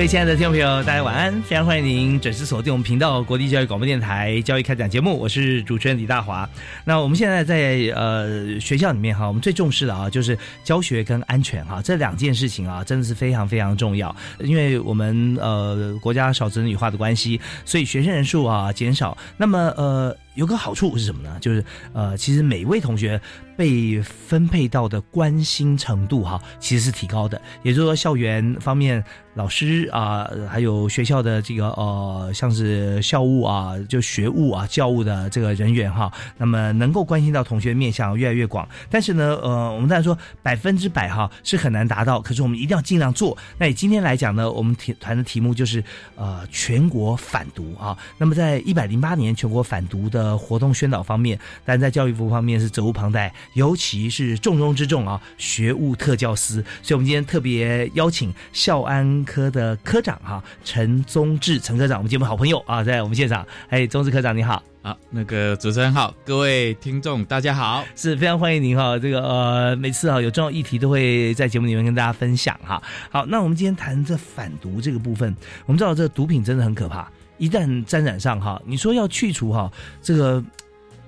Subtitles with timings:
[0.00, 1.42] 各位亲爱的听众朋友，大家晚安！
[1.42, 6.48] 非常欢迎您准时锁定我们频道国立教育广播电台《教育开讲》节目，我是主持人李大华。
[6.86, 14.16] 那我们现在在呃学校里面哈，我们最重视的啊就是教学跟安全哈这两件事情啊，真的是非常非常重要。
[14.38, 19.14] 因为我们呃国家少子女化的关系，所以学生人数啊减少。
[19.36, 20.16] 那么呃。
[20.40, 21.36] 有个好处是什么呢？
[21.38, 23.20] 就是呃，其实每位同学
[23.58, 27.38] 被分配到的关心程度哈，其实是提高的。
[27.62, 38.66] 也就是说，校园方面老师啊，还有学校的这个呃，像是校务啊，就学务啊、教务的这个人员哈，那么能够关心到同学面向越来越广。
[38.88, 43.36] 但是呢，呃，我们当然说百分之百哈是很难达到，可是我们一定要尽量做。
[43.58, 45.84] 那以今天来讲呢，我们题团的题目就是
[46.16, 47.94] 呃，全国反毒啊。
[48.16, 50.29] 那么在一百零八年全国反毒的。
[50.36, 56.64] 活动宣导方面，但在教育部方面是责无旁贷，尤其是重中之重啊，学务特教司。
[56.82, 63.46] 所以，我们今天特别邀请校安科的科长哈，陈宗志陈科长，我们节目好朋友啊，在我们现场。
[63.68, 68.98] 哎，宗志科长你好，好，那个主持人好，各位听众大家好，是非常欢迎您哈。
[68.98, 72.82] 这个呃，每次啊有重要议题都会在节目里面跟大家分享哈。
[73.10, 75.34] 好，那我们今天谈这反毒这个部分，
[75.66, 77.10] 我们知道这毒品真的很可怕。
[77.40, 80.44] 一旦沾染上哈，你说要去除哈，这个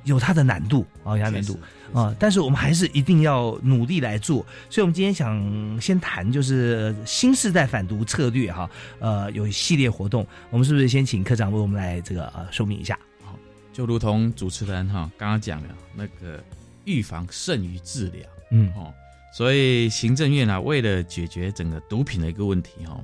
[0.05, 1.59] 有它的难度啊，有它难度
[1.93, 4.45] 啊，但是我们还是一定要努力来做。
[4.71, 12.99] 所以，我们今天想先谈就是新时代反毒策略哈，呃，有一系列活动，我们是不是先请科长为我们来这个呃说明一下？
[13.23, 13.37] 好，
[13.71, 16.43] 就如同主持人哈刚刚讲的，那个
[16.87, 18.23] 预防胜于治疗，
[18.53, 18.91] 嗯哦，
[19.37, 22.99] 所以行政院啊，为了解决整个毒品的一个问题哈。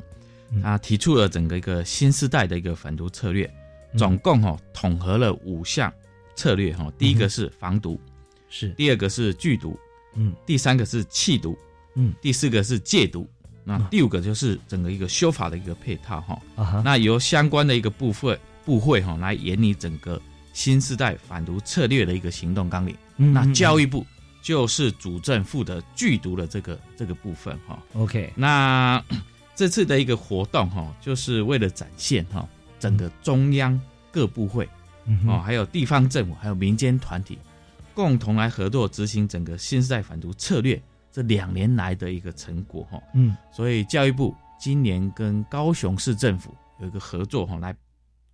[0.63, 3.53] 他提出了整个一个新时代的一个反毒策略，
[3.97, 5.93] 总共哈统合了五项
[6.35, 6.91] 策略哈。
[6.99, 8.01] 第一个是防毒，
[8.49, 9.79] 是；第二个是剧毒，
[10.15, 11.57] 嗯；第三个是弃毒，
[11.97, 13.29] 嗯；第四个是戒毒，
[13.63, 16.83] 那第五个就是整个一个修法的一个配套哈。
[16.83, 20.19] 那由相关的一个部分部会哈来研拟整个
[20.55, 22.97] 新时代反毒策略的一个行动纲领。
[23.17, 24.07] 那教育部
[24.41, 27.83] 就是主政负责剧毒的这个这个部分哈。
[27.93, 29.05] OK，那。
[29.59, 32.49] 这次的一个活动哈，就是为了展现哈
[32.79, 34.69] 整个中央各部会
[35.27, 37.37] 哦，还有地方政府，还有民间团体
[37.93, 40.81] 共同来合作执行整个新时代反毒策略
[41.11, 43.03] 这两年来的一个成果哈。
[43.15, 47.75] 嗯，所以教育部今年跟高雄市政府有一个合作哈，来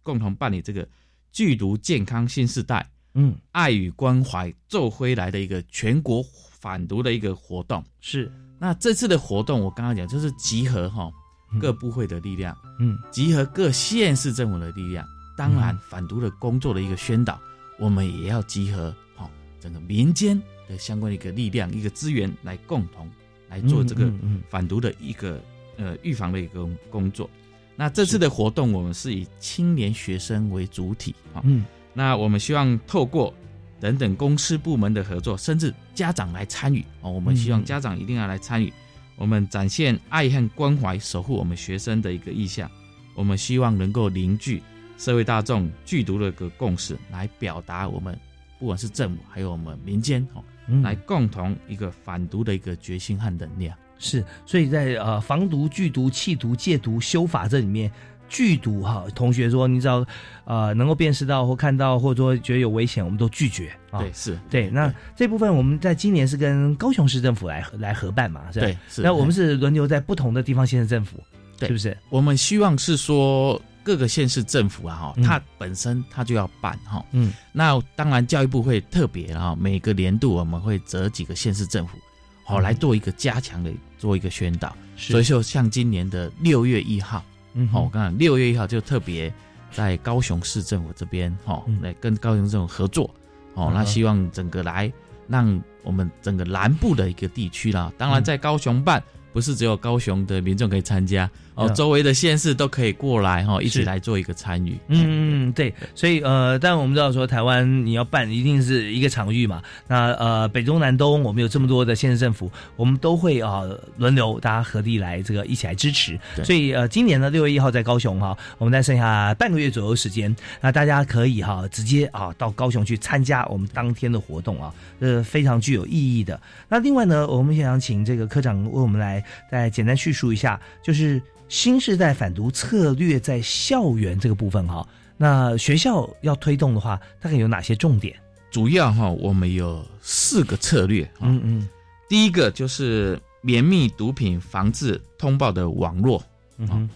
[0.03, 0.87] 共同办理这个
[1.33, 8.31] 剧毒健康新时代，嗯，爱与关怀奏回来的一个全国反毒的一个活动是。
[8.65, 11.13] 那这次的活动，我刚刚讲就是集合哈
[11.61, 17.39] 各部会的力量，嗯，集合各县市政府的力量，当然反毒的工作的一个宣导，
[17.79, 19.29] 我们也要集合哈
[19.61, 23.07] 整个民间的相关的一个力量、一个资源来共同
[23.51, 24.11] 来做这个
[24.49, 25.39] 反毒的一个
[25.77, 27.29] 呃预防的一个工作。
[27.77, 33.35] 那这次的活动，我们是以青年学生为主体哈，嗯，那我们希望透过。
[33.81, 37.11] 等等，公司部门的合作，甚至家长来参与哦。
[37.11, 38.73] 我们希望家长一定要来参与，
[39.17, 42.71] 我们展现爱和关怀，守护我们学生的一个意向。
[43.15, 44.63] 我们希望能够凝聚
[44.97, 48.19] 社会大众剧毒的一个共识，来表达我们
[48.59, 50.43] 不管是政府还有我们民间哦，
[50.83, 53.77] 来共同一个反毒的一个决心和能量。
[53.99, 57.91] 是，所以在呃防毒、剧毒、弃毒、戒毒、修法这里面。
[58.35, 60.05] 剧毒哈，同学说，你只要
[60.45, 64.01] 呃能够辨识到或看到，或者说觉得有危险，我们都拒绝啊。
[64.01, 64.69] 对，是对。
[64.71, 68.51] 那这部分我们在今年是跟高雄市政府来来合办嘛？
[68.51, 69.03] 是对，是。
[69.03, 71.23] 那我们是轮流在不同的地方县市政府，
[71.61, 71.97] 对是不是？
[72.11, 77.07] 我们希望是说各个县市政府啊，哈，它本身它就要办哈。
[77.13, 77.33] 嗯。
[77.53, 81.97] 那当然教育部会特别啊，每个年度我们会择几个县市政府，
[82.45, 84.77] 好、来做一个加强的做一个宣导。
[84.97, 89.33] 是所以就像今年的六月一号，嗯好、我刚刚六月一号就特别
[89.73, 91.81] 在高雄市政府这边，哈、嗯。
[91.83, 93.09] 来跟高雄政府合作，
[93.55, 94.93] 哦，那希望整个来
[95.27, 98.25] 让我们整个南部的一个地区啦，当然嗯。
[98.25, 99.03] 在高雄办。
[99.33, 104.77] 不是只有高雄的民众可以参加哦，嗯周围的县市都可以过来哈、哦，一起是来做一个参与。
[104.89, 113.63] 嗯对，所以呃，但我们知道说台湾你要办一定是一个场域嘛，那呃北中南东我们有这么多的县市政府，我们都会啊、
[113.97, 126.41] 轮流大家合力来这个一起来支持，对所以呃今年呢六月一号在高雄哈、我们再剩下半个月左右时间，那大家可以哈、直接啊到高雄去参加我们当天的活动啊，呃非常具有意义的。
[126.69, 134.87] 那另外呢，我们想请这个科长为我们来再简单叙述一下，就是新时代反毒策略在校园这个部分哈、
[135.17, 138.17] 那学校要推动的话，大概有哪些重点？
[138.51, 141.69] 主要哈、我们有四个策略哈、嗯嗯
[142.09, 146.23] 第一个就是绵密毒品防治通报的网络，
[146.59, 146.91] 嗯哼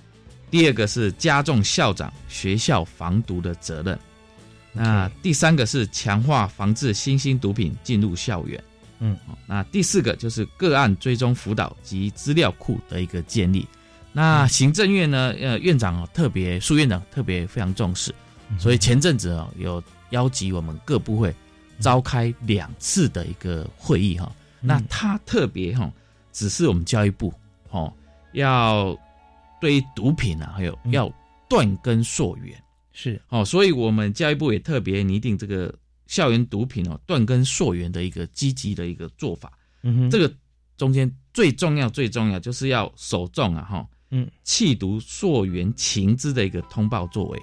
[0.51, 3.99] 第二个是加重校长、学校防毒的责任。
[4.73, 8.63] 那第三个是强化防治新兴毒品进入校园。
[9.01, 13.67] 嗯哦，那第四个就是个案追踪辅导及资料库的一个建立。
[14.13, 18.15] 那行政院呢，呃，院长哦特别，苏院长特别非常重视，
[18.59, 21.35] 所以前阵子哦有邀集我们各部会
[21.79, 25.93] 召开两次的一个会议哈、那他特别哈、
[26.33, 27.33] 指示我们教育部
[27.71, 27.93] 哦
[28.33, 28.99] 要
[29.61, 30.93] 对于毒品啊，还有嗯。
[30.93, 31.13] 要
[31.49, 32.61] 断根溯源。
[32.93, 33.21] 是。
[33.29, 35.73] 哦，所以我们教育部也特别拟定这个
[36.07, 39.53] 校园毒品哦断根溯源的一个积极的一个做法。
[39.83, 40.11] 嗯哼。
[40.11, 40.33] 这个
[40.77, 47.39] 中间最重要最重要就是要首重啊哈，嗯，弃毒溯源情资的一个通报作为，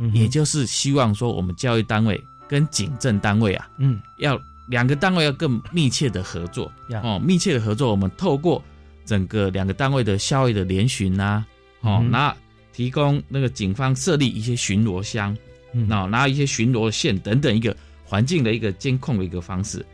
[0.00, 4.00] 嗯也就是希望说我们教育单位跟警政单位啊，嗯。
[4.18, 4.38] 要
[4.68, 6.70] 两个单位要更密切的合作。
[7.02, 8.62] 哦，密切的合作，我们透过
[9.04, 11.44] 整个两个单位的校园的联巡呐、
[11.82, 12.36] 哦，嗯那
[12.72, 15.36] 提供那个警方设立一些巡逻箱。
[15.72, 15.86] 嗯。
[15.88, 19.84] 那拿一些巡逻线等等一个环境的一个监控的一个方式，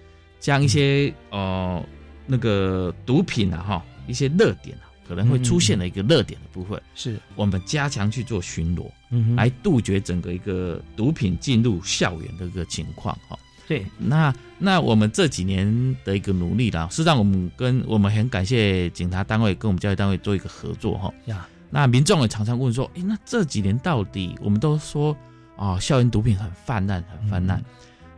[0.40, 1.84] 将一些呃
[2.26, 7.18] 那个毒品啊哈一些热点啊可能会出现的一个热点的部分，是。
[7.36, 9.36] 我们加强去做巡逻，嗯哼。
[9.36, 13.38] 来杜绝整个一个毒品进入校园的一个情况哈。
[13.68, 13.84] 对。
[13.98, 21.12] 那那我们这几年的一个努力啦，是让我们跟我们很感谢警察单位跟我们教育单位做一个合作哈。
[21.26, 21.46] 呀。
[21.70, 25.16] 那民众也常常问说，诶，那这几年到底我们都说
[25.56, 27.64] 啊、校园毒品很泛滥，很泛滥，嗯。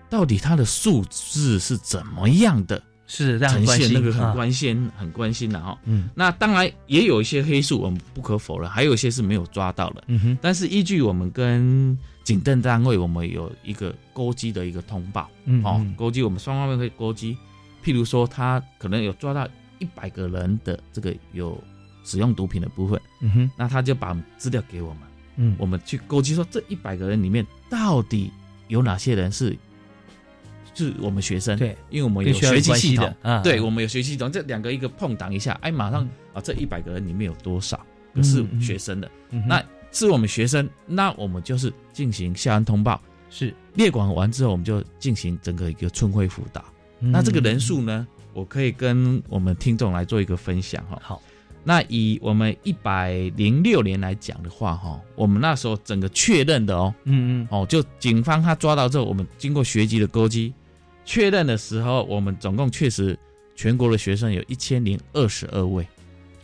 [0.08, 3.94] 到底它的数字是怎么样的是这样关心现？
[3.94, 5.78] 那个很啊关心，很关心的哈。
[5.84, 10.04] 嗯那当然也有一些黑数，我们不可否认，还有一些是没有抓到的。
[10.08, 17.36] 嗯哼但是依据我们跟警政单位，我们有一个勾稽的一个通报，哦嗯哦，勾稽我们双方面会勾稽，
[17.84, 19.46] 譬如说他可能有抓到
[19.78, 21.62] 一百个人的这个有
[22.04, 25.02] 使用毒品的部分，嗯哼那他就把资料给我们，
[25.36, 28.32] 嗯我们去勾稽说这一百个人里面到底
[28.66, 29.56] 有哪些人是
[30.76, 37.80] 是我们学生？，对因为我们有跟学习系统啊对我们有学习系统，这两个一个碰挡一下，哎，马上嗯啊这一百个人里面有多少
[38.14, 39.10] 个是学生的？
[39.30, 39.62] 嗯那
[39.92, 43.00] 是我们学生，那我们就是进行校安通报，
[43.30, 46.62] 是列管完之后，我们就进行整个一个春晖辅导。
[47.00, 50.98] 嗯那这个人数呢，我可以跟我们听众来做一个分享哈。
[51.02, 51.22] 好
[51.68, 60.54] 那以我们一百零六年来讲的话哈，我们那时候整个确认的哦嗯嗯哦，就警方他抓到之后，我们经过学籍的勾稽
[61.06, 63.18] 确认的时候，我们总共确实
[63.54, 65.82] 全国的学生有一千零二十二位。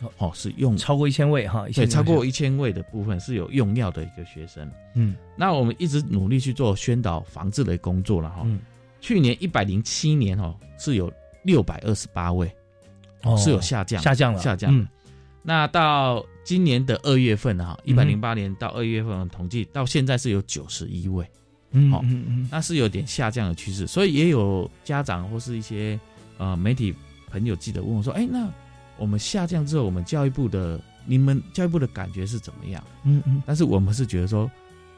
[0.01, 0.11] 哦。
[0.17, 4.67] 哦，是用超过一千位哈，对超过一千位的部分是有用药的一个学生。
[4.95, 5.15] 嗯。
[5.35, 8.41] 那我们一直努力去做宣导防治的工作了哈。
[8.45, 8.59] 嗯。
[8.99, 11.11] 去年一百零七年哦，是有
[11.43, 12.49] 六百二十八位，
[13.23, 14.39] 哦是有下降下降了。
[14.39, 14.75] 下降。
[14.75, 14.87] 嗯。
[15.41, 21.29] 那到今年的二月份哈，一百零八年到二月份的统计，到现在是有九十一位，
[21.73, 22.49] 嗯好嗯嗯。
[22.49, 23.85] 那是有点下降的趋势。
[23.85, 25.99] 所以也有家长或是一些
[26.37, 26.95] 呃媒体
[27.29, 28.49] 朋友记者问我说：“哎，那
[28.97, 33.43] 我们下降之后，我们教育部的你们教育部的感觉是怎么样？”嗯嗯。
[33.45, 34.49] 但是我们是觉得说，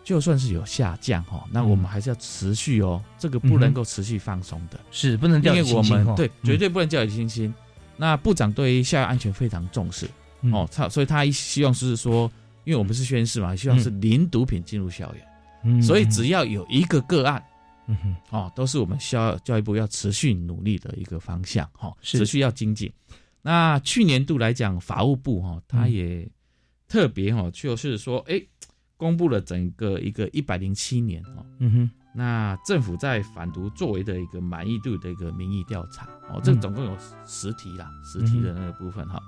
[0.03, 6.31] 就算是有下降哈，那嗯我们还是要持续哦，这个不能够持续放松的，是不能掉以因为我轻心对嗯。
[6.43, 7.53] 绝对不能掉以轻心。
[7.97, 10.07] 那部长对于校园安全非常重视
[10.41, 10.53] 嗯。
[10.53, 12.29] 哦，他所以他希望是说，
[12.65, 15.25] 因为我们是宣誓嘛，希望是零毒品进入校园，
[15.65, 17.43] 嗯所以只要有一个个案
[17.87, 18.15] 嗯哼。
[18.29, 22.19] 哦，都是我们教教育部要持续努力的一个方向哈，是。
[22.19, 22.91] 持续要精进。
[23.41, 26.31] 那去年度来讲，法务部哈，他嗯也
[26.87, 28.41] 特别哈，就是说，哎，
[28.97, 39.21] 公布了整个一个一百零七年哦，嗯哼，那政府在反毒作为的一个满意度的一个民意调查哦，这嗯总共有十题啦，十题的那个部分哈，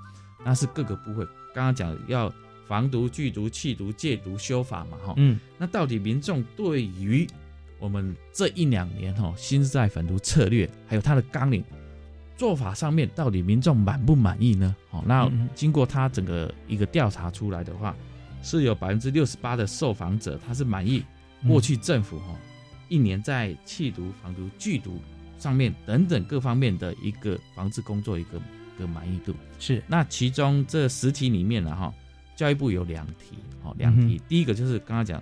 [0.44, 2.32] 那是各个部会刚刚讲要
[2.68, 5.40] 防毒、剧毒、弃毒、戒毒、修法嘛哈，嗯。
[5.56, 7.26] 那到底民众对于
[7.80, 11.64] 我们这一两年哈新时代反毒策略还有它的纲领
[12.36, 14.76] 做法上面，到底民众满不满意呢？
[14.90, 17.96] 好，那经过他整个一个调查出来的话，
[18.42, 21.02] 是有百分之六十八的受访者他是满意
[21.42, 21.48] 嗯。
[21.48, 22.36] 过去政府哈
[22.88, 25.00] 一年在弃毒、防毒、剧毒
[25.38, 29.34] 上面等等各方面的一个防治工作一个一个满意度。
[29.58, 31.92] 是，那其中这十题里面呢，哈，
[32.38, 34.16] 教育部有两题，哦，两题。
[34.16, 35.20] 嗯第一个就是刚刚讲，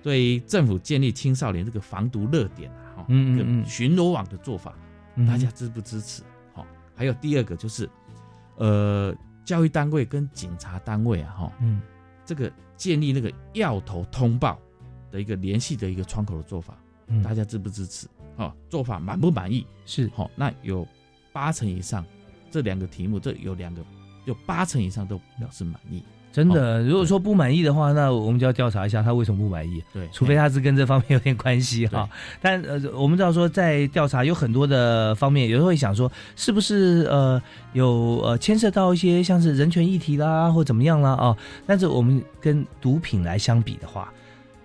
[0.00, 4.72] 对于政府建立青少年这个防毒热点啊，嗯巡逻网的做法，
[5.16, 6.22] 嗯大家支不支持？
[6.54, 6.64] 好，
[6.94, 7.90] 还有第二个就是，
[8.58, 9.12] 呃，
[9.44, 11.82] 教育单位跟警察单位啊，哈，嗯
[12.24, 14.56] 这个建立那个要头通报
[15.10, 16.78] 的一个联系的一个窗口的做法，
[17.08, 18.06] 嗯大家支不支持？
[18.36, 19.66] 哦，做法满不满意？
[19.84, 20.86] 是，好、那有
[21.32, 22.06] 八成以上，
[22.52, 23.84] 这两个题目，这有两个，
[24.26, 26.04] 有八成以上都表示满意。
[26.32, 26.82] 真的。
[26.82, 29.84] 如果说不满意的话，那我们就要调查一下他为什么不满意。
[29.92, 32.08] 对，除非他是跟这方面有点关系哈，
[32.40, 37.40] 但呃，我们知道说在调查有很多的方面，有时候会想说是不是呃
[37.74, 41.36] 有呃牵涉到一些像是人权议题啦，或怎么样啦啊、
[41.66, 44.10] 但是我们跟毒品来相比的话，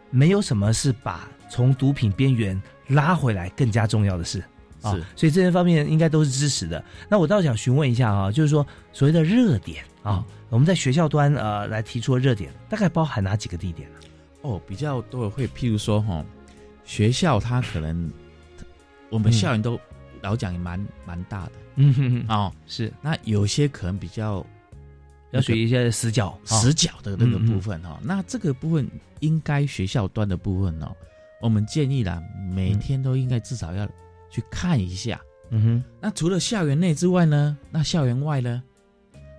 [0.09, 4.41] 没有什么是把从毒品边缘拉回来更加重要的事
[4.83, 6.81] 啊、是所以这些方面应该都是支持的。
[7.09, 13.99] 那我倒想询问一下啊，就是说所谓的热点啊，我们在学校端呃来提出的热点，大概包含哪几个地点呢？
[14.41, 16.23] 哦，比较多的会，譬如说哈、
[16.85, 18.09] 学校它可能
[19.09, 19.77] 我们嗯校园都
[20.21, 24.45] 老讲也蛮蛮大的嗯哼哼，哦，是那有些可能比较
[25.31, 30.95] 要学一些死角，啊死角的那个部分哈、那这个部分应该学校端的部分哦，
[31.41, 33.85] 我们建议啦，每天都应该至少要
[34.29, 35.19] 去看一下。
[35.49, 37.57] 嗯哼，那除了校园内之外呢？
[37.71, 38.63] 那校园外呢？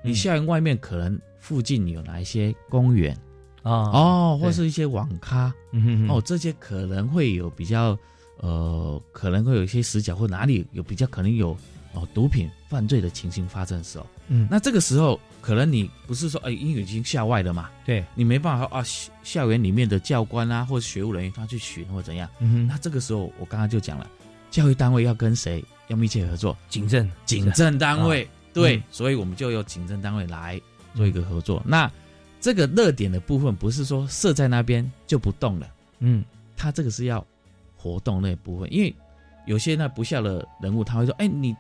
[0.03, 0.15] 你嗯。
[0.15, 3.17] 校园外面可能附近有哪一些公园？
[3.63, 5.53] 啊，哦，或是一些网咖。
[5.73, 6.17] 嗯哼哼。
[6.17, 7.99] 哦，，这些可能会有比较
[8.39, 11.57] 呃，可能会有一些死角，或哪里有比较可能有
[11.93, 24.09] 哦毒品犯罪的情形发生的时候，嗯，那这个时候可能你不是说哎，因为已经校外了嘛，对，你没办法啊，校校园里面的教官啊，或者学务人员他去巡或怎样，嗯哼，那这个时候我刚刚就讲了，
[24.51, 28.29] 教育单位要跟谁要密切合作，警政，警政单位，
[28.61, 28.83] 对，嗯。
[28.91, 30.61] 所以我们就由警政单位来
[30.95, 31.63] 做一个合作。
[31.67, 31.91] 那
[32.41, 35.69] 这个热点的部分，不是说设在那边就不动了，
[36.01, 36.25] 嗯。
[36.57, 37.25] 它这个是要
[37.77, 38.95] 活动那部分，因为
[39.47, 41.55] 有些那不孝的人物，他会说，哎，你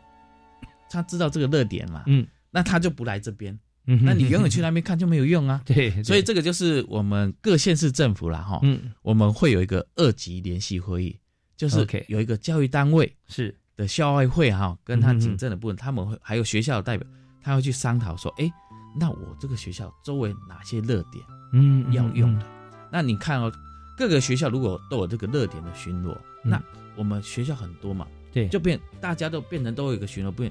[0.91, 2.27] 他知道这个热点嘛，嗯。
[2.51, 5.61] 那他就不来这边，嗯，那你永远去那边看就没有用啊。
[5.67, 6.03] 对，对。
[6.03, 8.93] 所以这个就是我们各县市政府啦，哈，嗯。
[9.03, 11.17] 我们会有一个二级联席会议，
[11.57, 17.09] 就是有一个教育单位，是的校外会哈，跟他警政的部分，他们会还有学校的代表，
[17.41, 18.53] 他会去商讨说，哎，
[18.99, 22.47] 那我这个学校周围哪些热点嗯要用的？
[22.91, 23.53] 那你看哦，
[23.97, 26.13] 各个学校如果都有这个热点的巡逻，
[26.45, 26.63] 嗯那
[26.97, 30.51] 我们学校很多嘛，对，就变大家都变成都有一个巡逻，变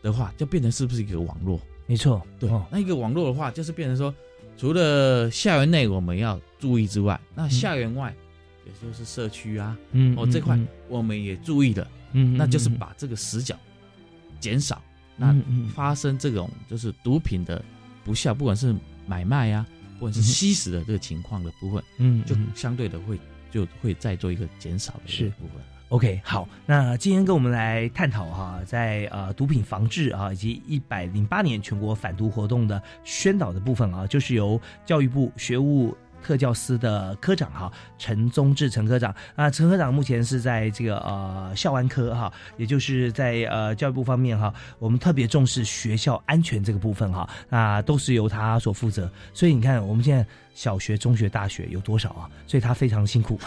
[0.00, 1.60] 的话，就变成是不是一个网络？
[1.86, 4.14] 没错，对，哦那一个网络的话，就是变成说，
[4.56, 8.14] 除了校园内我们要注意之外，那校园外，
[8.64, 10.56] 也就是社区啊，嗯哦这块
[10.88, 11.84] 我们也注意的。
[12.12, 13.56] 嗯那就是把这个死角
[14.38, 14.82] 减少，
[15.16, 15.34] 那
[15.74, 17.62] 发生这种就是毒品的
[18.04, 18.74] 不孝，不管是
[19.06, 23.18] 买卖啊，不管是吸食的这个情况的部分，嗯就相对的会
[23.50, 25.56] 就会再做一个减少的一是个部分。
[25.88, 35.96] OK，好，那今天跟我们来探讨哈，在呃毒品防治啊以及一百零八年全国反毒活动的宣导的部分啊，就是由教育部学务。
[36.22, 49.10] 特教司的科长哈陈宗志陈科长啊，陈科长目前是在这个呃校安科哈，也就是在呃教育部方面哈，我们特别重视学校安全这个部分哈，那都是由他所负责。
[49.32, 52.28] 所以你看我们现在小学、中学、大学有多少啊？
[52.46, 53.38] 所以他非常辛苦，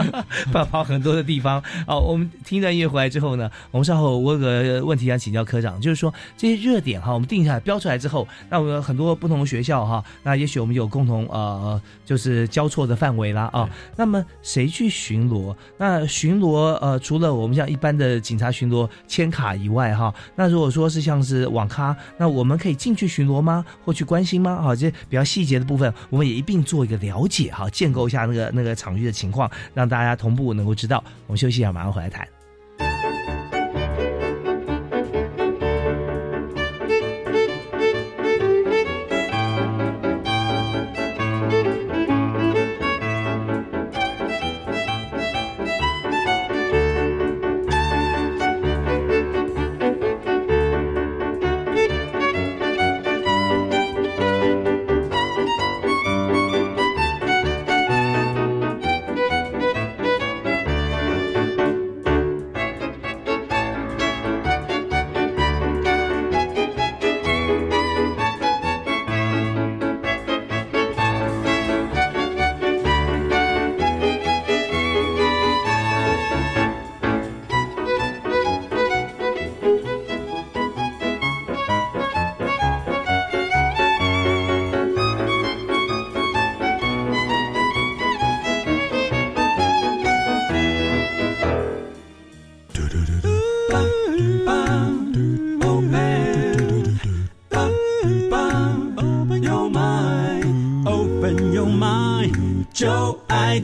[0.52, 1.62] 跑跑很多的地方。
[1.86, 13.68] 好，我们听一段音乐回来之后呢，我们稍后我有个问题想请教科长，就是说这些热点哈，我们定下来标出来之后，那我们很多不同的学校哈，那也许我们有共同呃，就是交错的范围啦啊。
[13.96, 15.54] 那么谁去巡逻？
[15.78, 23.64] 那巡逻呃，除了我们像一般的警察巡逻签卡以外哈，那如果说是像是网咖，那我们可以进去巡逻吗？
[23.84, 24.60] 或去关心吗？
[24.62, 31.04] 好，这些比较细节的部分，我们也一并做一个了解哈，建构一下那个那个场域的情况，让大家同步能够知道。
[31.28, 32.26] 我们休息一下，马上回来谈。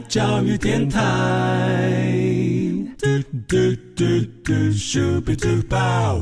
[0.07, 1.79] 教育电台。
[2.97, 3.07] 嘟
[3.47, 3.57] 嘟
[3.95, 4.03] 嘟
[4.43, 6.19] 嘟咻比嘟爆。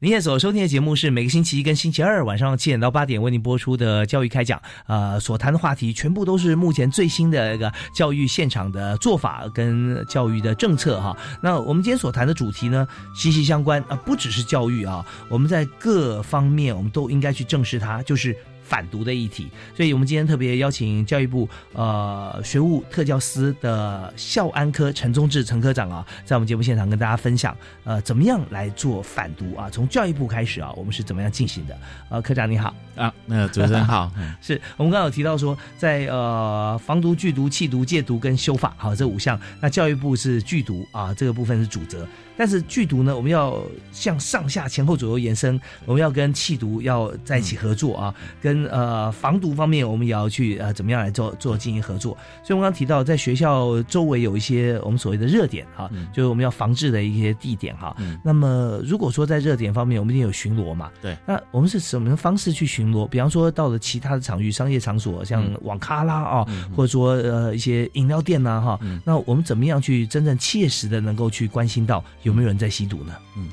[0.00, 4.60] 您现在所收听的节目是每个星期一跟星期二晚上七点到八点为您播出的教育开讲。
[4.86, 11.16] 呃，所谈的话题全部都是目前最新的一个教育现场的做法跟教育的政策哈。
[11.42, 12.86] 那我们今天所谈的主题呢，
[13.16, 18.36] 息息相关啊，不只是教育啊，我们在各方面我们都应该去正视它，就是。
[18.64, 27.54] 反毒的议题，所以我们今天特别邀请教育部呃学务特教司的校安科陈宗志陈科长啊，在我们节目现场跟大家分享
[27.84, 31.78] 呃怎么样来做反毒啊，从教育部开始啊，我们是怎么样进行的？
[32.08, 42.06] 呃，科长你好啊，那主持人好，是我们刚刚有提到说，在呃防毒、剧毒、弃毒、戒毒跟修法好这五项，那教育部是剧毒啊这个部分是主责。
[42.36, 43.62] 但是剧毒呢，我们要
[43.92, 52.16] 向上下前后左右延伸，我们要跟气毒要在一起合作啊，跟呃防毒方面，我们也要去呃怎么样来做做进行合作。
[52.42, 57.96] 所以，我们刚提到在学校周围有一些我们所谓的热点哈，就是我们要防治的一些地点哈。
[58.24, 60.90] 那么，如果说在热点方面，我们一定有巡逻嘛？
[61.00, 61.16] 对。
[61.26, 63.06] 那我们是什么方式去巡逻？
[63.06, 72.04] 比方说，到了其他的场域、商业场所，像网咖啦啊，或者说呃一些饮料店呐哈，那我们怎么样去真正切实的能够去关心到？
[72.24, 73.14] 有没有人在吸毒呢？
[73.36, 73.48] 嗯，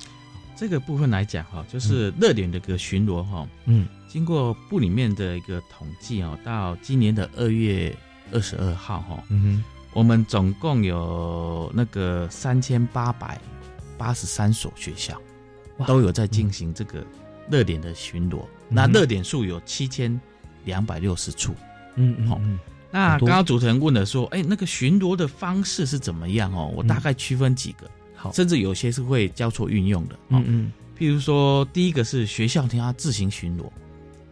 [0.55, 3.47] 这个部分来讲哈，就是热点的一个巡逻哈。
[3.65, 7.95] 嗯，经过部里面的一个统计哦，到今年的二月
[8.31, 13.39] 二十二号哈，嗯哼，我们总共有那个三千八百
[13.97, 15.19] 八十三所学校
[15.85, 17.05] 都有在进行这个
[17.49, 18.45] 热点的巡逻。
[18.69, 20.19] 那热点数有七千
[20.63, 21.53] 两百六十处。
[21.95, 22.41] 嗯嗯，好。
[22.93, 26.71] 那刚刚主持人问的说，哎，那个巡逻的方式是怎么样哦？
[26.75, 27.89] 我大概区分几个。
[28.33, 33.63] 甚至有些是会交错运用的，嗯嗯，譬如说，第一个是学校听他自行巡逻，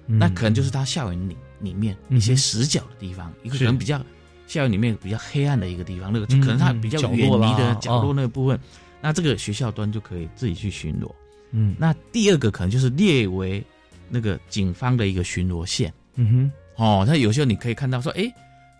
[0.05, 3.99] 那可能就是他校园里里面一些死角的地方，一个可能比较
[4.47, 8.59] 校园里面比较黑暗的一个地方，那个可能他比较远离的角落那个部分，
[9.01, 11.09] 那这个学校端就可以自己去巡逻。
[11.51, 13.63] 嗯，那第二个可能就是列为
[14.09, 15.91] 那个警方的一个巡逻线。
[16.15, 18.31] 嗯哼，哦，那有时候你可以看到说，哎，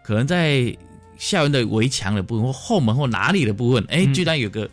[0.04, 0.76] 可能在
[1.18, 4.70] 校园的围墙的部分或后门或哪里的部分，哎，居然有个。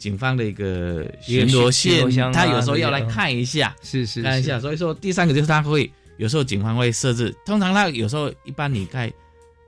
[0.00, 4.58] 警方的一个巡逻线，他有时候要来看一下，是是看一下。
[4.58, 9.12] 所以说，第三个就是他会有时候警方会设置，通常他有时候一般你在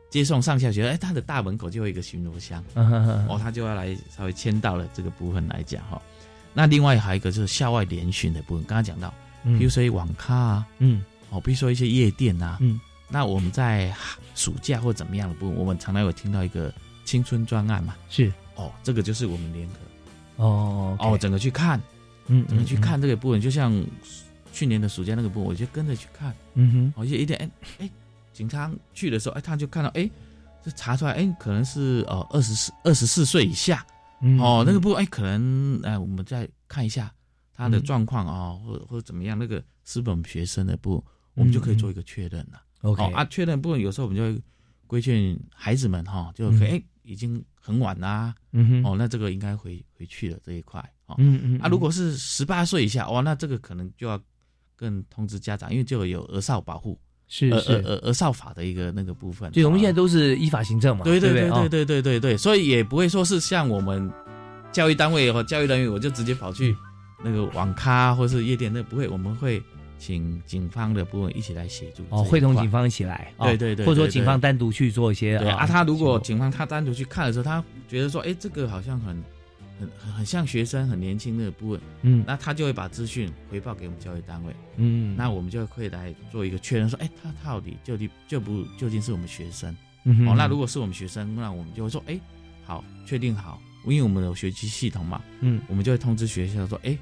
[0.09, 6.01] 接送上下学，哎，他的大门口就有一个巡逻箱，哦，他就要来稍微签到了这个部分来讲哈。
[6.55, 9.12] 那另外还有一个就是校外联巡的部分，刚刚讲到，
[9.59, 13.95] 比如说网咖啊，嗯，哦，比如说一些夜店啊，嗯，那我们在
[14.35, 16.73] 暑假或怎么样的部分，我们常常有听到一个
[17.05, 18.33] 青春专案嘛，是。
[18.55, 19.75] 哦，这个就是我们联合。
[20.37, 21.81] 哦哦，整个去看，
[22.27, 23.73] 嗯，整个去看这个部分，就像
[24.53, 27.51] 去年的暑假那个部分，我就跟着去看，嗯哼，我就一点，哎
[27.87, 27.90] 哎，
[28.33, 30.09] 警察去的时候，哎，他就看到，哎，
[30.64, 33.87] 这查出来，哎，可能是哦二十四二十四岁以下，
[34.40, 37.12] 哦，那个部分，哎，可能哎，我们再看一下
[37.55, 42.62] 他的状况啊，或或者怎么样，那个是本学生的部分，我们就可以做一个确认了。
[42.83, 44.42] OK 啊，确认部分有时候我们就会
[44.87, 47.44] 规劝孩子们哈，就可以，哎，已经。
[47.64, 54.20] 很晚啦，嗯哼，哦，那这个应该回回去了这一块，哦，嗯嗯，啊，如果是十八岁以下，哇，那这个可能就要
[54.74, 57.74] 更通知家长，因为就有儿少保护，是是。
[57.82, 61.68] 儿儿少法的一个那个部分，对，我们现在都是依法行政嘛，对对对对？
[61.68, 64.12] 对对对对，所以也不会说是像我们
[64.72, 66.76] 教育单位和教育人员，我就直接跑去
[67.22, 69.62] 那个网咖或是夜店，那不会，我们会。
[70.04, 75.64] 请警方的部分一起来协助哦，会同警方一起来，对对对，或者说警方单独去做一些啊。
[75.64, 79.22] 他如果警方他单独去看的时候，他觉得说，哎，这个好像很
[79.78, 89.72] 很很像学生，很年轻的部分，嗯，那他就会把资讯回报给我们教育单位，嗯，那我们就会来做一个确认，说，哎，他到底究竟就不究竟是我们学生，
[90.26, 92.18] 哦，那如果是我们学生，那我们就会说，哎，
[92.64, 96.98] 好，确定好，因为我们有学习系统嘛，嗯，我们就会通知学校说，哎。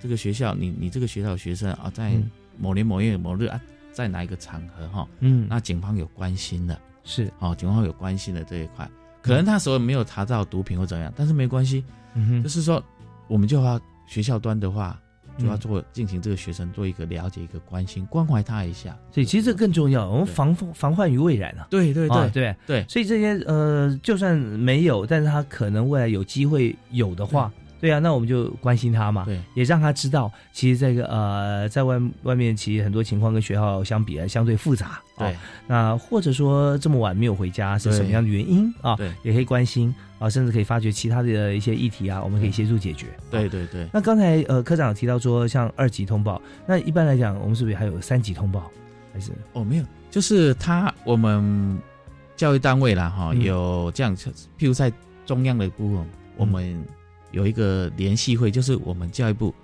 [0.00, 2.12] 这个学校，你你这个学校的学生啊，在
[2.56, 3.60] 某年某月某日啊，
[3.92, 5.08] 在哪一个场合哈？
[5.20, 7.32] 嗯，那警方有关心的，是。
[7.38, 8.88] 哦，警方有关心的这一块，
[9.22, 11.84] 可能那时候没有查到毒品或怎样，但是没关系，
[12.14, 12.82] 嗯就是说，
[13.26, 15.00] 我们就要学校端的话，
[15.38, 18.96] 就要做进行这个学生做一个了解、一个关心、关怀他一下。
[19.12, 21.66] 所以其实这更重要，我们防防患于未然啊。
[21.70, 22.30] 对对对。
[22.30, 22.56] 对。
[22.66, 27.52] 对，所以这些呃，就算没有，但是他可能未来有机会有的话。
[27.80, 35.00] 对啊，那我们就关心他嘛，对，也让他知道，其实这个呃，在外外面其实很多情况跟学校相比啊，相对复杂。
[35.16, 35.36] 对，
[35.66, 38.96] 那或者说这么晚没有回家是什么样的原因啊？
[38.96, 43.06] 对，也可以关心啊，甚至可以发掘其他的一些议题啊，我们可以协助解决。
[43.30, 43.88] 对对对。
[43.92, 48.70] 那刚才呃科长提到说，像二级通报，那一般来讲，我们是不是还有三级通报？
[49.12, 51.78] 还是哦没有，就是他我们
[52.36, 54.92] 教育单位啦，哈，嗯有这样，譬如在
[55.26, 56.80] 中央的部分，我们
[57.30, 59.54] 有一个联系会，就是我们教育部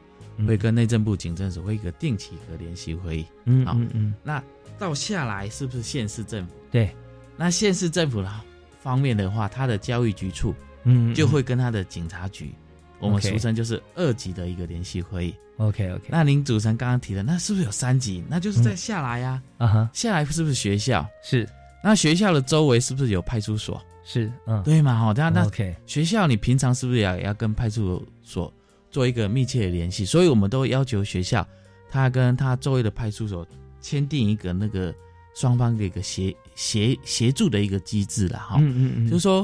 [0.47, 3.27] 会跟内政部警政署会一个定期的联系会议。
[3.45, 4.43] 嗯好嗯嗯，那
[4.79, 6.53] 到下来是不是县市政府？
[6.71, 6.95] 对，
[7.37, 8.41] 那县市政府呢
[8.83, 12.53] 方面的话，他的教育局处嗯就会跟他的警察局，
[12.99, 15.35] 我们俗称就是二级的一个联系会议。
[15.59, 18.25] OK OK，那您主持人刚刚提的，那是不是有三级？
[18.29, 21.07] 那就是在下来呀、啊哈下来是不是学校？
[21.23, 21.49] 是
[21.83, 23.81] 那学校的周围是不是有派出所？
[24.05, 24.99] 是嗯对嘛？
[24.99, 28.53] 哈，那那 OK 学校你平常是不是也也要跟派出所
[28.91, 30.05] 做一个密切的联系？
[30.05, 31.47] 所以我们都要求学校，
[31.91, 33.47] 他跟他周围的派出所
[33.81, 34.95] 签订一个那个
[35.35, 38.57] 双方的一个协协协助的一个机制了哈。
[38.59, 39.43] 嗯嗯嗯，就是说，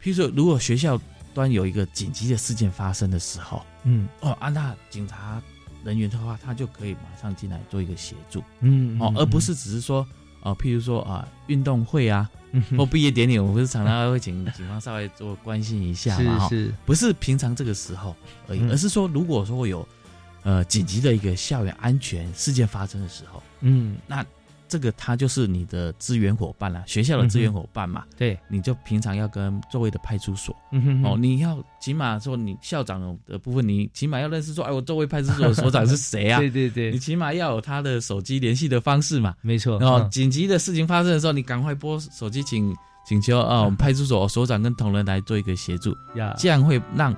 [0.00, 1.00] 譬如说，如果学校
[1.34, 5.42] 端有一个紧急的事件发生的时候，嗯哦，啊，那警察
[5.82, 10.06] 人员的话，他就可以马上进来做一个协助嗯哦，而不是只是说。
[10.42, 12.37] 哦，譬如说啊，运动会啊，嗯
[12.76, 16.50] 或毕业典礼，我们不是常常会请警方稍微做关心一下嘛，哈。
[16.84, 18.14] 不是平常这个时候
[18.46, 18.70] 而已，嗯。
[18.70, 19.86] 而是说如果说有
[20.42, 23.96] 呃紧急的一个校园安全事件发生的时候，嗯。
[24.06, 24.24] 那
[24.68, 28.38] 这个他就是你的资源伙伴啦，学校的资源伙伴嘛，对。
[28.48, 36.38] 你就平常要跟周围的派出所嗯哼哦，你要起码说你校长的部分，你起码要认识说，哎，我周围派出所的所长是谁啊？
[36.40, 36.90] 对对对。
[36.92, 39.34] 你，起码要有他的手机联系的方式嘛。
[39.40, 40.10] 没错，然后嗯。
[40.10, 42.74] 紧急的事情发生的时候，你赶快拨手机请
[43.06, 46.34] 请求啊，我们派出所所长跟同仁来做一个协助，呀。
[46.38, 47.14] 这样会让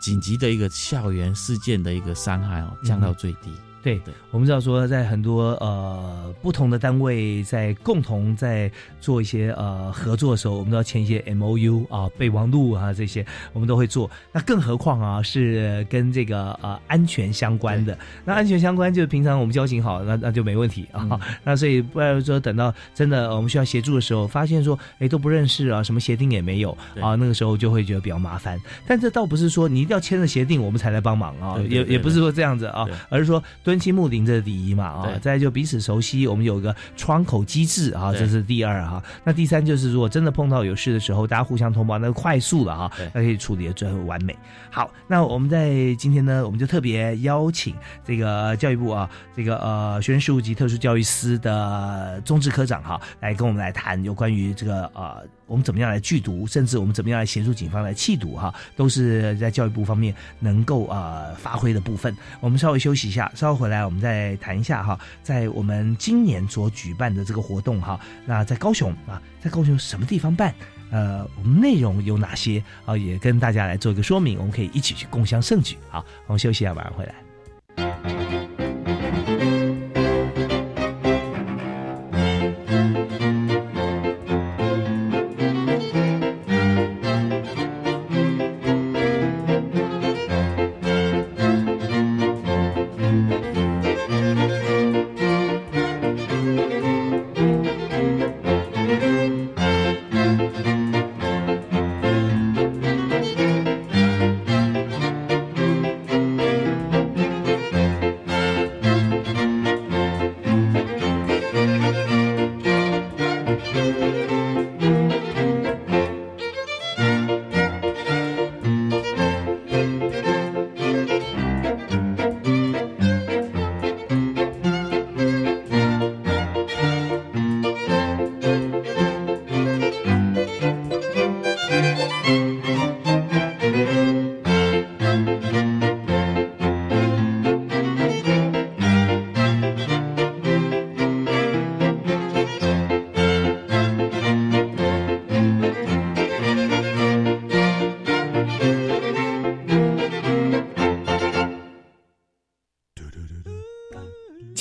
[0.00, 3.50] 紧急的一个校园事件的一个伤害哦降到最低。
[3.86, 8.68] 对对，我们知道说，在很多呃不同的单位在共同在
[9.00, 14.10] 做一些呃合作的时候，我们都要签一些 M O U 啊、备忘录啊这些，我们都会做。
[14.32, 17.96] 那更何况啊，是跟这个呃安全相关的。
[18.24, 21.06] 那安全相关，就是平常我们交情好，那那就没问题啊。
[21.08, 28.60] 嗯那所以不然说等到真的呃我们需要协助的时候，发现说哎都不认识啊，什么协定也没有啊，那个时候就会觉得比较麻烦。
[28.84, 33.40] 但这倒不是说你一定要签了协定我们才来帮忙啊，对对对也也不是说这样子啊，而是说
[33.76, 39.02] 敦亲睦邻这是第一嘛啊对，再来就彼此熟悉，我们有个窗口机制啊，这是第二哈。
[39.22, 44.34] 那第三就是如果真的碰到有事的时候，大家互相通报，那快速了哈对，那可以处理的最完美。
[44.70, 62.14] 好，那我们在今天呢，我们就特别邀请这个教育部啊，这个呃学生事务及特殊教育司的中治科长哈，来跟我们来谈有关于这个呃我们怎么样来拒毒，甚至我们怎么样来协助警方来弃毒哈，都是在教育部方面能够呃发挥的部分。
[62.40, 70.54] 我们稍微休息一下，稍后回来我们再谈一下哈，在我们今年所举办的这个活动哈，那在高雄啊，在高雄什么地方办？
[70.90, 72.96] 呃，我们内容有哪些啊？
[72.96, 75.76] 也跟大家来做一个说明，我们可以一起去共襄盛举。
[75.90, 77.25] 好，我们休息一下，马上回来。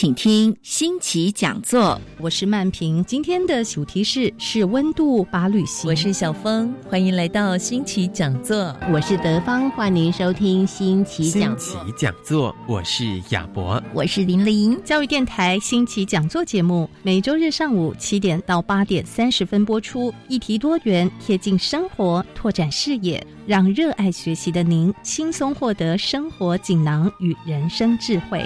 [0.06, 2.00] 请听新奇讲座。
[2.20, 5.90] 我是曼平，今天的主题是是温度把旅行。
[5.90, 8.56] 我是小峰，欢迎来到新奇讲座。
[8.94, 13.82] 我是德芳，欢迎收听新奇讲新奇讲座，我是亚博。
[13.96, 14.80] 我是玲玲。
[14.84, 28.46] 教育电台新奇讲座节目，每周日上午七点到八点三十分播出，议题多元，贴近生活，拓展视野，让热爱学习的您轻松获得生活锦囊与人生智慧。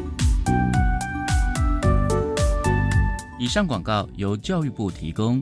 [3.41, 5.41] 以上广告由教育部提供。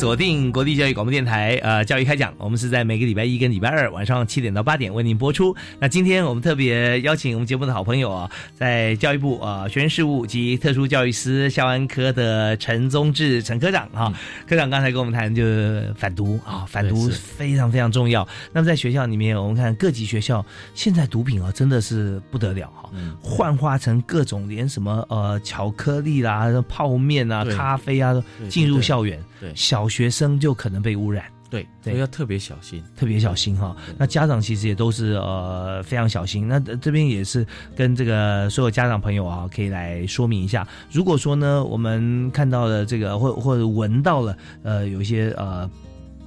[0.00, 5.54] 锁定国立教育广播电台，呃，教育开讲，我们是在每个礼拜一跟礼拜二晚上七点到八点为您播出。
[5.78, 14.10] 那今天我们特别邀请我们节目的好朋友啊，在教育部呃学生事务及特殊教育司校安科的陈宗志陈科长啊，
[14.48, 18.26] 科长刚才跟我们谈就是反毒啊，反毒非常非常重要。
[18.54, 20.42] 那么在学校里面，我们看各级学校
[20.74, 23.14] 现在毒品啊真的是不得了哈、嗯。
[23.22, 28.82] 幻化成各种连什么呃巧克力啦、泡面啊、咖啡啊对进入对。
[28.82, 29.52] 校园，对。
[29.54, 31.24] 小学生就可能被污染。
[31.50, 32.80] 对，所以要特别小心。
[32.96, 33.76] 特别小心哈。
[33.98, 36.46] 那家长其实也都是呃非常小心。
[36.46, 40.66] 那呃这边也是跟这个所有家长朋友啊，可以来说明一下。
[40.92, 45.68] 如果说呢，我们看到了这个或或者闻到了呃有一些呃。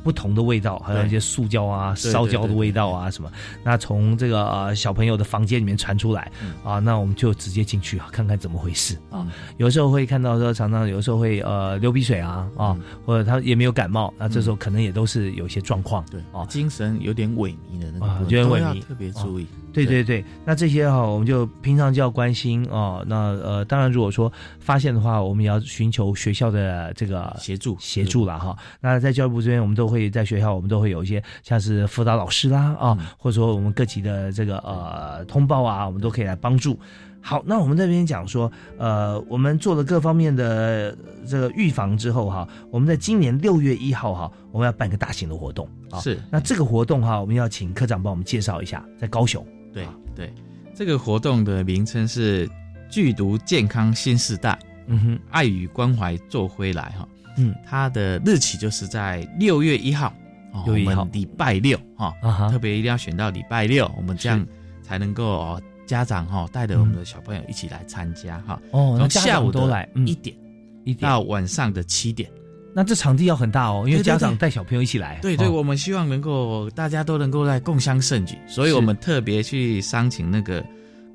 [0.03, 3.31] 不同的味道，还有一些塑胶啊、烧焦的味道啊什么，
[3.63, 6.29] 那从这个呃小朋友的房间里面传出来
[6.63, 9.25] 啊，那我们就直接进去啊，看看怎么回事啊。
[9.57, 16.03] 有时候会看到说，常常有时候会呃流鼻水啊啊，或者他也没有感冒，那这时候可能也都是有一些状况。
[16.11, 19.47] 对啊，精神有点萎靡的那种啊有点萎靡特别注意。
[19.73, 23.03] 对对对，那这些哈、我们就平常就要关心哦。
[23.07, 28.55] 那呃，当然如果说发现的话，我们也要寻求学校的这个协助协助了哈。
[28.79, 36.79] 那在教育部这边，我们都会在学校，我们都会有一些像是辅导老师啦啊，或者说我们各级的这个呃通报啊，我们都可以来帮助。
[37.25, 45.99] 好，那我们这边讲说，呃，我们做了各方面的这个预防之后哈，我们在今年六月一号哈，我们要办个大型的活动啊。
[45.99, 49.43] 是那这个活动哈，我们要请科长帮我们介绍一下，在高雄。
[49.73, 50.33] 对对，
[50.75, 52.49] 这个活动的名称是
[52.89, 54.57] “剧毒健康新时代”，
[54.87, 57.07] 嗯哼，爱与关怀做回来哈。
[57.37, 60.13] 嗯，它的日期就是在六月一号，
[60.51, 61.07] 哦6月1号。
[61.11, 64.45] 礼拜六哈、啊特别一定要选到礼拜六，我们这样
[64.83, 68.61] 才能够哦，家长哈、带着我们的小朋友一起来参加哈。
[68.71, 70.05] 哦从下午都来嗯。
[70.05, 70.35] 一点
[70.83, 71.09] 一点。
[71.09, 72.29] 到晚上的七点。
[72.75, 75.19] 那这场地要很大哦，因为家长带小朋友一起来。
[75.21, 80.63] 对对，哦我们希望能够大家都能够来共襄盛举，所以我们特别去商请那个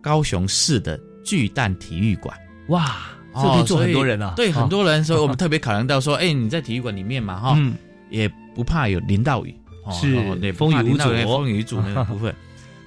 [0.01, 2.37] 高雄市的巨蛋体育馆。
[2.69, 2.97] 哇，
[3.35, 4.35] 这可以坐很多人啊。
[4.37, 7.75] 对，哦很多人，所以 我们特别考量到说，哎，你在体育馆里面嘛，哈，嗯
[8.11, 10.15] 也不怕有淋到雨，哦是
[10.53, 12.35] 风雨阻风雨无阻 那个部分。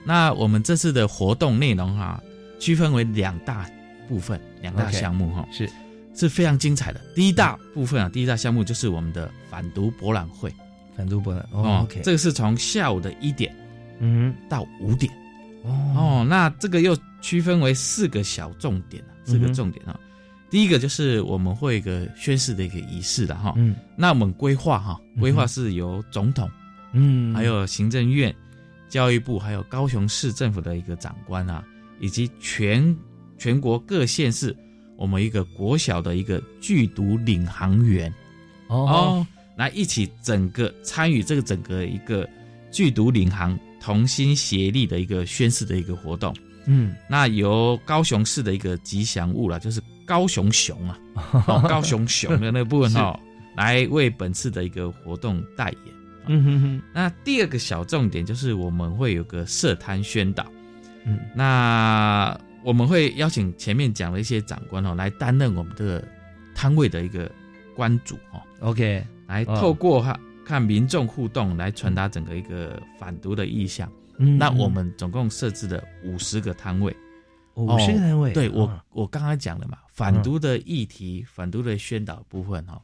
[0.03, 2.19] 那我们这次的活动内容哈，
[2.59, 3.69] 区分为两大
[4.07, 5.69] 部分，两大项目哈，是
[6.21, 7.01] 是非常精彩的。
[7.15, 10.53] 第一大部分啊，第一大项目就是我们的反毒博览会。
[10.95, 13.51] 反毒博览哦，OK，这个是从下午的一点
[13.99, 15.11] 嗯到五点
[15.63, 16.25] 哦哦。
[16.29, 19.99] 那这个又区分为四个小重点啊，四个重点啊。
[20.51, 26.47] 第一个就是我们会一个宣誓的一个仪式的哈，嗯那我们规划哈，规划是由总统，
[26.93, 28.35] 嗯，还有行政院、
[28.89, 31.63] 教育部，还有高雄市政府的一个长官啊，
[31.99, 32.95] 以及全
[33.39, 34.55] 全国各县市，
[35.01, 38.13] 我们一个国小的一个剧毒领航员。
[38.67, 39.25] 哦。
[39.57, 42.27] 来一起整个参与这个整个一个
[42.71, 46.33] 剧毒领航同心协力的一个宣誓的一个活动。
[46.65, 46.95] 嗯。
[47.09, 50.97] 那由高雄市的一个吉祥物啦，就是高雄熊啊，
[51.47, 53.19] 哦高雄熊的那部分哦，
[53.55, 55.93] 来为本次的一个活动代言。
[56.27, 60.45] 嗯哼哼，那第二个小重点就是我们会有个社摊宣导，
[61.03, 66.07] 嗯，那我们会邀请前面讲的一些长官哦，来担任我们的
[66.53, 67.31] 摊位的一个
[67.75, 68.41] 关主哦。
[68.59, 73.91] OK，来哦透过哈看民众互动来传达整个一个反毒的意向。
[74.17, 76.95] 嗯那我们总共设置了五十个摊位，
[77.55, 82.79] 五十个摊位，对我哦我刚刚讲了嘛，反毒的议题、反毒的宣导部分哈，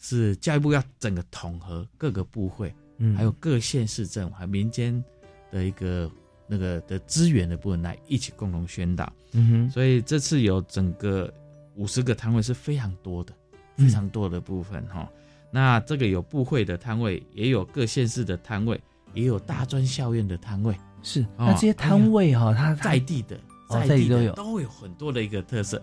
[0.00, 3.14] 是教育部要整个统合各个部会，嗯。
[3.14, 5.04] 还有各县市政府还有民间
[5.52, 6.10] 的一个
[6.52, 9.10] 那个的资源的部分来一起共同宣导。
[9.32, 11.32] 嗯哼，所以这次有整个
[11.76, 13.32] 五十个摊位是非常多的，
[13.78, 13.86] 嗯。
[13.86, 15.08] 非常多的部分哈、
[15.50, 18.78] 那这个有部会的摊位，也有各县市的摊位，
[19.14, 21.22] 也有大专校院的摊位，是。
[21.38, 23.36] 哦那这些摊位哈，它在地的，
[23.68, 24.32] 哦在地都有。
[24.34, 25.82] 都有很多的一个特色。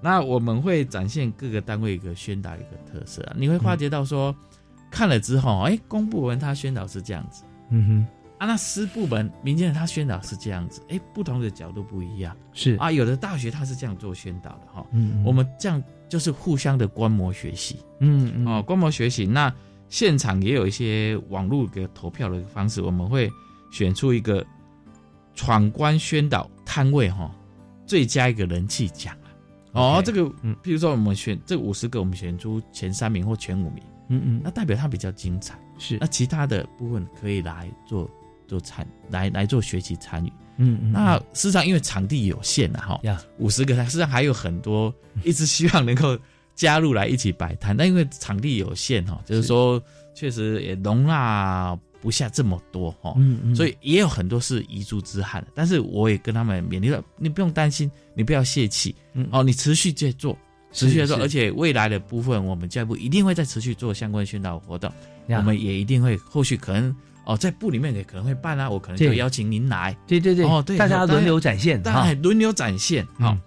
[0.00, 4.34] 那我们会展现各个单位一个宣导一个特色啊，你会发觉到说，
[4.90, 8.06] 看了之后，哎，公部门他宣导是这样子，嗯哼，
[8.38, 19.24] 啊，那师部门、民间的他宣导是这样子，哎，不同的角度不一样，是啊，有的大学他是这样做宣导的哈，嗯嗯我们这样就是互相的观摩学习，嗯嗯哦，观摩学习。
[19.24, 19.52] 那
[19.88, 23.30] 现场也有一些网络的投票的方式，我们会
[23.70, 24.44] 选出一个
[25.34, 27.34] 闯关宣导摊位哈、
[27.86, 29.16] 最佳一个人气奖
[29.72, 29.96] 啊。
[29.98, 35.58] 哦这个，嗯比如说我们选这五十个，我们选出前三名或前五名，嗯嗯，那代表他比较精彩。
[35.78, 38.10] 是那其他的部分可以来做
[38.46, 40.32] 做参来来做学习参与。
[40.58, 46.18] 嗯嗯，那事实上，因为场地有限啊，哈，五十个，事实上还有很多 一直希望能够
[46.54, 49.82] 加入来一起摆摊，但因为场地有限哈，就是说
[50.14, 55.48] 确实也容纳不下这么多哈，嗯嗯所以也有很多是遗珠之憾的。
[55.54, 60.36] 但是我也跟他们勉励了，你不用担心，你不要泄气，嗯哦，你持续在做。
[60.72, 64.90] 持续在做，而且未来的部分，我们教育部一定会再持续做相关宣导活动。
[65.28, 66.94] 呀我们也一定会后续可能
[67.26, 69.94] 哦，在部里面也可能会办啊，我可能就邀请您来。
[70.06, 72.06] 对对对，哦，对，大家轮流展现大哈。
[72.06, 73.04] 家轮流展现。
[73.18, 73.40] 好、嗯。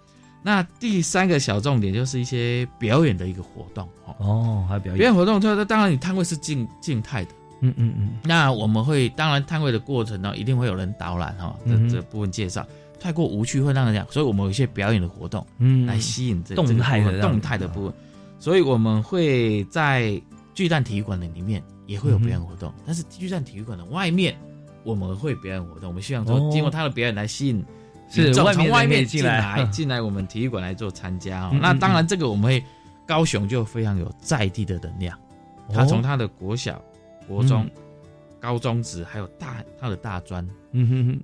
[0.43, 3.87] 那第三个小重点就是一些表演的一个活动。
[4.05, 12.65] 哦，哦，还有表演，表演活动，就是当然你摊位是静静态的，嗯嗯嗯，那我们会当然摊位的过程呢，一定会有人导览哈，这、这部分介绍。
[13.01, 15.85] 太过无趣会让人讲，所以我们有一些表演的活动，嗯。
[15.85, 17.93] 来吸引这动态的这个动态的部分，
[18.39, 20.21] 所以我们会在
[20.59, 24.37] 巨蛋体育馆的里面也会有表演活动，但是巨蛋体育馆的外面
[24.83, 26.37] 我们会表演活动，我们希望哦。
[26.37, 27.63] 说经过他的表演来吸引
[28.09, 31.51] 是民众外面外面进来 进来我们体育馆来做参加哦。
[31.53, 31.61] 嗯。
[31.61, 31.79] 那嗯。
[31.79, 32.61] 当然这个我们会
[33.07, 35.17] 高雄就非常有在地的能量，
[35.73, 36.83] 他从他的国小、
[37.25, 37.71] 国中嗯、
[38.37, 41.19] 高中职还有大他的大专，嗯哼哼，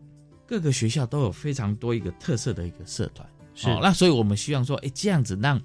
[0.48, 3.69] 各个学校都有非常多一个特色的一个社团，是。
[3.69, 5.62] 哦那所以我们希望说，哎，这样子让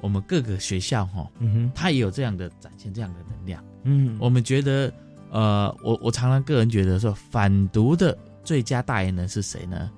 [0.00, 3.64] 我们各个学校哈、嗯哼，他也有这样的展现这样的能量。
[3.84, 4.92] 嗯，我们觉得，
[5.30, 9.90] 呃，我我常常个人觉得说，反毒的最佳代言人是谁呢？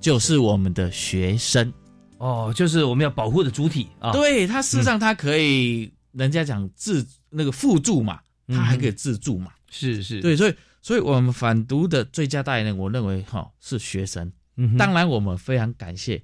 [0.00, 1.72] 就是我们的学生。
[2.18, 9.52] 哦，就是我们要保护的主体啊，对他，事实上他可以，人家讲自那个辅助嘛，他还可以自助嘛。
[9.68, 14.30] 是是，对，所以所以我们反毒的最佳代言人，我认为哈、是学生。
[14.56, 16.22] 嗯哼当然我们非常感谢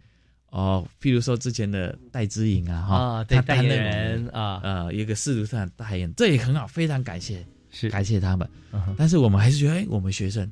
[0.52, 4.60] 哦，譬如说之前的戴之颖啊哈，他代言人啊。
[4.62, 7.88] 呃一个仕途上的代言，这也很好，非常感谢，是。
[7.88, 8.46] 感谢他们。
[8.72, 10.46] 嗯但是我们还是觉得，哎，我们学生，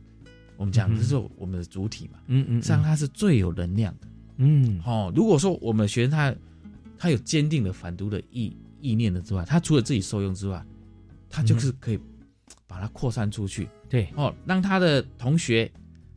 [0.56, 4.08] 我们讲的是我们的主体嘛，嗯嗯，实际上他是最有能量的。
[4.38, 4.80] 嗯。
[4.86, 6.34] 哦，如果说我们学生他
[6.98, 10.64] 他有坚定的反毒的意意念的之外，他除了自己受用之外，
[11.28, 12.00] 他就是可以
[12.66, 13.68] 把它扩散出去。
[13.86, 15.70] 对，哦，让他的同学，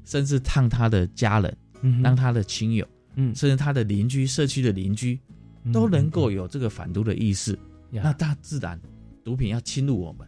[0.05, 2.01] 甚至让他的家人，嗯哼。
[2.01, 3.34] 让他的亲友，嗯。
[3.36, 5.20] 甚至他的邻居、社区的邻居，
[5.64, 7.53] 嗯都能够有这个反毒的意识，
[7.91, 8.01] 呀。
[8.03, 8.80] 那大自然
[9.24, 10.28] 毒品要侵入我们，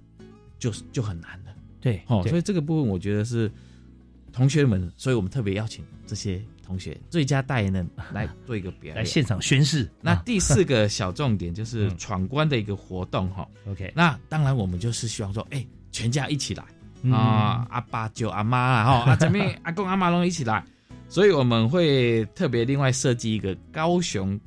[0.57, 1.53] 就就很难了。
[1.81, 3.51] 对，哦，所以这个部分我觉得是
[4.31, 9.83] 同学们，所以我们特别邀请这些同学最佳代言人来做一个表演，来现场宣誓。
[9.83, 9.89] 啊。
[10.01, 11.97] 那第四个小重点就是嗯。
[11.97, 13.47] 闯关的一个活动哈。
[13.67, 16.63] OK，那当然我们就是希望说，哎，全家一起来
[17.03, 20.65] 嗯啊，阿爸舅阿妈啦哈，啊这边阿公阿妈拢一起来，
[21.07, 24.39] 所以我们会特别另外设计一个高雄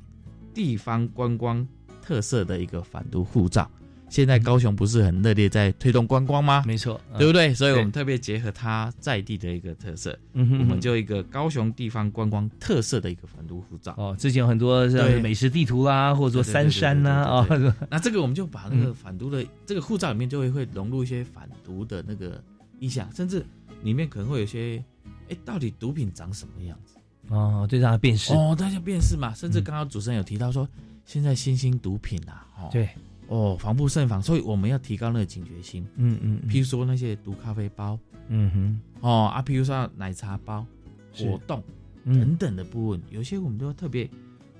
[0.53, 1.65] 地方观光
[2.01, 3.69] 特色的一个反毒护照。
[4.07, 6.63] 现在高雄不是很热烈在推动观光吗？
[6.65, 7.53] 没错，对不对？
[7.53, 13.93] 所以我们特别结合它在地的一个特色，嗯哼我们就一个高雄地方观光特色的一个反毒护照。
[13.99, 17.47] 哦，之前有很多像美食地图啦，或者说三山呐啊，
[17.87, 22.43] 那这个我们就把那个嗯反毒的、这个护照里面就会会融入一些反毒的那个
[22.79, 23.45] 意象，甚至
[23.83, 24.83] 里面可能会有些，
[25.29, 26.95] 哎，到底毒品长什么样子？
[27.29, 28.33] 哦，对，让他辨识。
[28.33, 29.33] 哦，大家辨识嘛。
[29.33, 30.67] 甚至刚刚主持人有提到说，
[31.05, 32.89] 现在新兴毒品啊，哦，对，
[33.27, 35.85] 哦，防不胜防，所以我们要提高那个警觉性。
[35.95, 37.99] 嗯嗯，嗯譬如说那些毒咖啡包，
[38.29, 40.65] 嗯哼，哦啊，譬如说奶茶包、
[41.13, 41.63] 是果冻，
[42.03, 44.09] 等等的部分，有些我们都要特别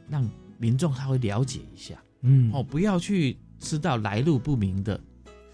[0.07, 4.99] 让民众他会了解一下，嗯哦，不要去吃到来路不明的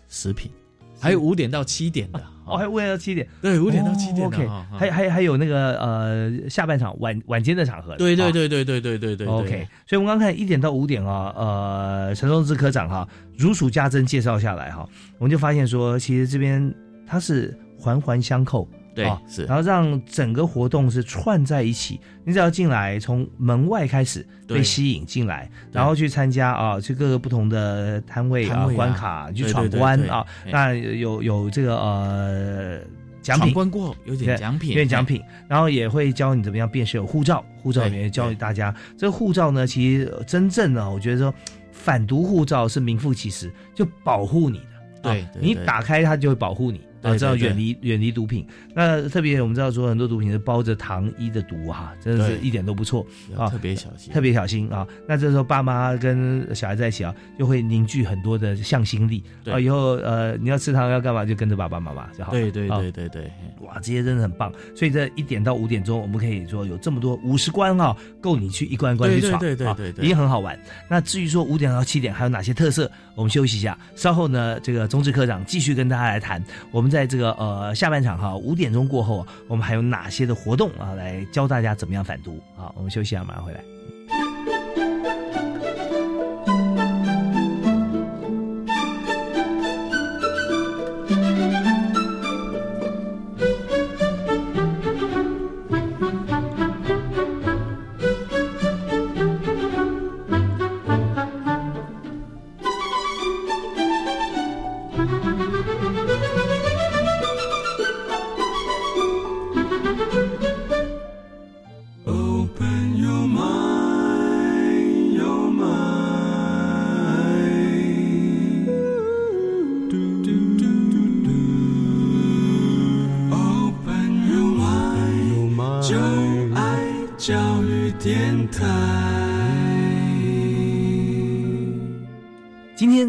[0.09, 0.51] 食品。
[0.99, 14.87] 还有五点到七点的，哦，还有五点到七点，对，五点到七点的，OK，还还还有那个呃下半场晚晚间的场合，对对啊对对对对对对，OK，所以我们刚看一点到五点啊，呃，陈忠志科长哈如数家珍介绍下来哈，
[15.17, 16.73] 我们就发现说，其实这边
[17.05, 18.67] 它是环环相扣。
[18.95, 21.99] 对啊是然后让整个活动是串在一起。
[22.23, 30.25] 你只要进来，从门外开始被吸引进来，然后去参加啊，去各个不同的摊位啊、关卡去闯关啊。
[30.45, 32.79] 哎那有有这个呃
[33.21, 38.73] 奖品，闯关过后有点奖品有点奖品，然后也会教你怎么样辨识有护照，护照里面教大家。
[38.97, 41.33] 这个护照呢，其实呃真正的我觉得说，
[41.71, 44.65] 反毒护照是名副其实，就保护你的。
[45.03, 48.45] 对你打开它就会保护你，啊，知道远离远离毒品。
[48.73, 53.05] 那特别我们知道说很多毒品是包着糖衣的毒哈，真的是一点都不错
[53.37, 54.87] 啊，特别小心特别小心啊。
[55.07, 59.59] 那这时候爸妈跟小孩在一起啊，就会凝聚很多的向心力啊。
[59.59, 62.39] 以后呃你要吃糖要干嘛就跟着爸爸妈妈就好了。
[62.39, 63.31] 对对啊对对对，
[63.61, 64.51] 哇，这些真的很棒。
[64.75, 70.59] 所以这一点到五点钟，我们可以说有这么多五十关啊，够你去一关一关去闯，对对对已经很好玩。
[70.89, 76.43] 那至于说五点到七点还有哪些特色，我们休息一下，稍后呢，这个中志科长继续跟大家来谈。
[76.71, 82.71] 我们在这个呃下半场哈五点钟过后，我们还有哪些的活动啊，来教大家怎么样反读啊？
[82.73, 83.74] 我们休息啊，马上回来。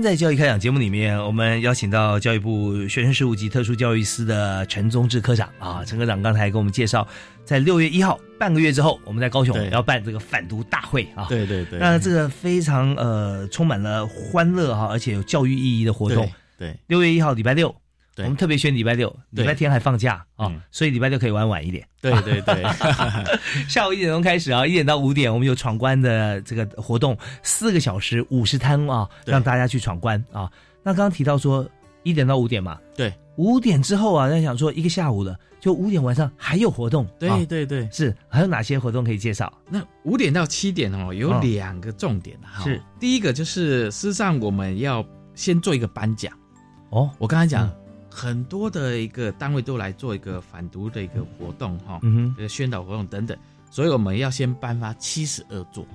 [0.06, 7.04] 在教育开讲节目里面，我们邀请到教育部学生事务及特殊教育司的陈宗志科长啊，陈科长刚才给我们介绍，
[7.44, 11.26] 在六月一号半个月之后，我们在高雄要办这个反毒大会啊。
[11.28, 16.24] 对对对那这个非常呃充满了欢乐哈，而且有教育意义的活动。
[16.56, 17.74] 对对六月一号礼拜六，对
[18.24, 21.86] 我们特别选礼拜六，礼拜天还放假啊嗯，所以礼拜六可以玩晚一点。
[22.00, 22.64] 对对对。
[23.68, 30.50] 下午一点钟开始啊，一点到五点，我们有闯关的这个活动，四个小时五十摊啊，让大家去闯关啊。
[30.82, 31.68] 那刚刚提到说
[32.04, 37.38] 一点到五点嘛，对，五点之后啊，在想说一个下午了，就五点晚上还有活动，对啊。
[37.46, 39.52] 对对，是还有哪些活动可以介绍？
[39.68, 41.40] 那五点到七点哦，有嗯。
[41.42, 42.64] 两个重点哈。
[42.64, 42.80] 是。
[42.98, 45.04] 第一个就是，事实上我们要
[45.34, 46.32] 先做一个颁奖。
[46.90, 47.74] 哦，我刚才讲、嗯
[48.16, 52.34] 很多的一个单位都来做一个反毒的一个活动哈，嗯哼。
[52.34, 53.36] 这个宣导活动等等，
[53.70, 55.86] 所以我们要先颁发七十二座，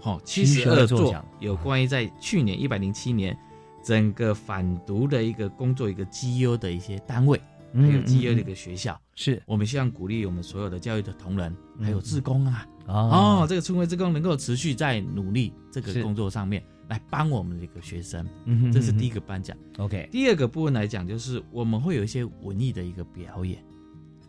[0.00, 3.38] 好，七十72二座有关于在去年一百零七年
[3.84, 7.38] 整个反毒的一个工作一个绩优的一些单位，
[7.72, 9.00] 还嗯有绩优的一嗯个学校。
[9.14, 9.40] 是。
[9.46, 19.56] 我们希望鼓励我们所有的教育的同仁，还有志工啊，哦哦，这个春晖志工能够持续在努力这个工作上面来帮我们这个学生，嗯哼这是第一嗯个颁奖。
[19.78, 23.62] OK，第二个部分来讲，就是我们会有一些文艺的一个表演，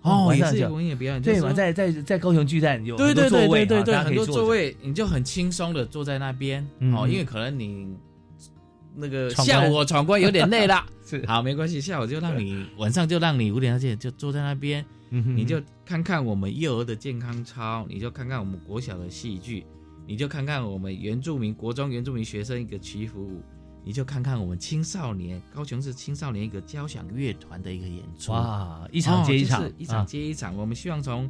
[0.02, 7.96] 哦文艺的表演，对嘛，就是说在在在高雄巨蛋有对对很多座位对对对很多座位，你就很轻松的坐在那边哦，因为可能你
[8.96, 11.26] 那个下午我闯关有点累了， 是。
[11.26, 15.36] 好没关系，下午就让你晚上就让你五点到七点就坐在那边，嗯哼。
[15.36, 19.66] 你就看看我们幼儿的健康操，你就看看我们国小的戏剧，
[20.08, 23.42] 你就看看我们原住民国中原住民学生一个祈福舞。
[23.88, 30.58] 你就看看我们青少年高雄市青少年一个交响乐团的一个演出，哇一场接一场哦就是一场啊接一场。
[30.58, 31.30] 我们希望从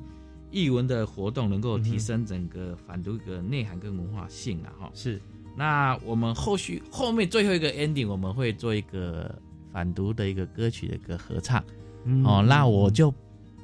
[0.51, 4.91] 艺文的活动能够提升整个反毒的内涵跟文化性啊，哈。
[4.93, 5.21] 是。
[5.57, 9.38] 那我们后续后面最后一个 ending 我们会做一个
[9.73, 11.61] 反毒的一个歌曲的一个合唱，
[12.05, 13.13] 嗯哦，那我就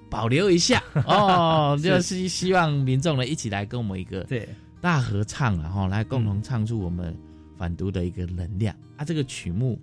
[0.10, 4.50] 保留一下哦， 就是希望民众呢一起来跟我们一个对
[4.82, 7.16] 大合唱然后来共同唱出我们
[7.58, 8.76] 反毒的一个能量。
[8.98, 9.06] 啊。
[9.06, 9.80] 这个曲目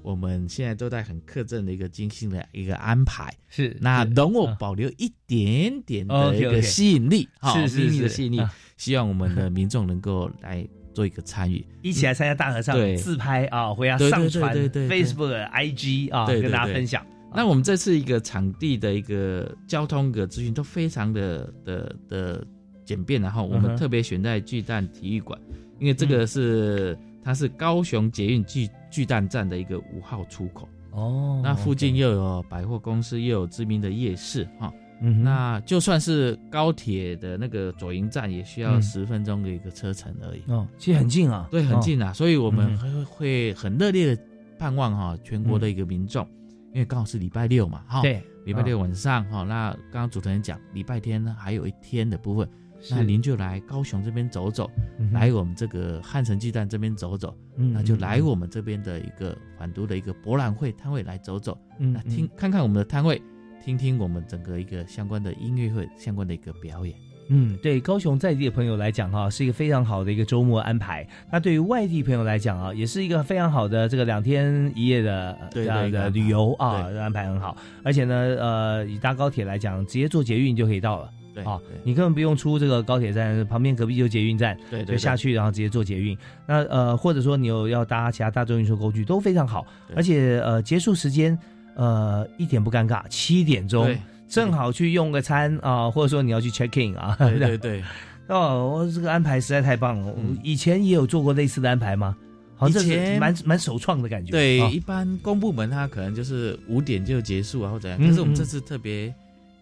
[0.00, 12.96] 我们现在都在很克正的一个精心的一个安排，是那是容我保留一点点的一个吸引力，哈是是秘密的是吸引力啊，希望我们的民众能够来做一个参与， 一起来参加大合唱，对。
[12.96, 17.04] 自拍啊，回家上传 Facebook、IG 啊，跟大家分享。
[17.34, 22.46] 那我们这次一个场地的一个交通的资讯都非常的的的
[22.88, 25.38] 简便，然后我们特别选在巨蛋体育馆，
[25.78, 30.66] 因为这个是、它是高雄捷运巨巨蛋站的一个五号出口。
[30.92, 34.72] 哦，那附近又有百货公司，又有知名的夜市哈。
[35.02, 38.82] 嗯那就算是高铁的那个左营站，也需要嗯。
[38.82, 40.42] 十分钟的一个车程而已。
[40.46, 43.04] 哦，其实很近啊，对，很近啊，所以我们嗯。
[43.04, 44.22] 会会很热烈的
[44.58, 46.26] 盼望哈全国的一个民众，
[46.72, 48.22] 因为刚好是礼拜六嘛，哈，对。
[48.44, 63.20] 礼拜六晚上哈，那刚刚主持人讲礼拜天呢还有一天的部分，是那您就来高雄这边走走，嗯来我们这个汉城巨蛋这边走走，嗯那就来我们这边的一个反毒的一个博览会摊位来走走，嗯那听看看我们的摊位，
[63.64, 66.94] 听听我们整个一个相关的音乐会相关的一个表演。
[67.30, 71.06] 嗯，对高雄在地的朋友来讲哈，是一个非常好的一个周末安排。
[71.30, 77.54] 那对于外地朋友来讲啊，也是一个非常好的这个两天一夜的这样的旅游啊，安排很好。
[77.84, 81.10] 而且呢，呃，以搭高铁来讲，直接坐捷运就可以到了。
[81.42, 86.16] 对啊，你根本不用出这个高铁站，旁边隔壁就捷运站，对对就下去，然后直接坐捷运。
[86.46, 91.38] 那呃，或者说你有要搭其他大众运输工具都非常好，而且呃，结束时间
[91.74, 93.94] 呃一点不尴尬，七点钟
[94.28, 97.84] 正好去用个餐啊，或者说你要去 check in 啊，对 对对。
[98.28, 100.12] 哦，我这个安排实在太棒了。
[100.12, 102.14] 我以前也有做过类似的安排吗？
[102.54, 104.32] 好像这是以前蛮蛮首创的感觉。
[104.32, 107.98] 对，啊一般公部门它可能就是五点就结束啊，或者怎样。
[107.98, 109.14] 嗯可是我们嗯这次特别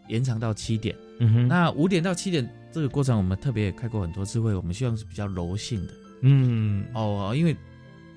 [0.09, 0.94] 延长到七点。
[1.18, 5.92] 嗯哼那五点到七点这个过程，我们特别也开过很多次会，我们希望是比较柔性的。
[6.22, 7.57] 嗯，哦，因为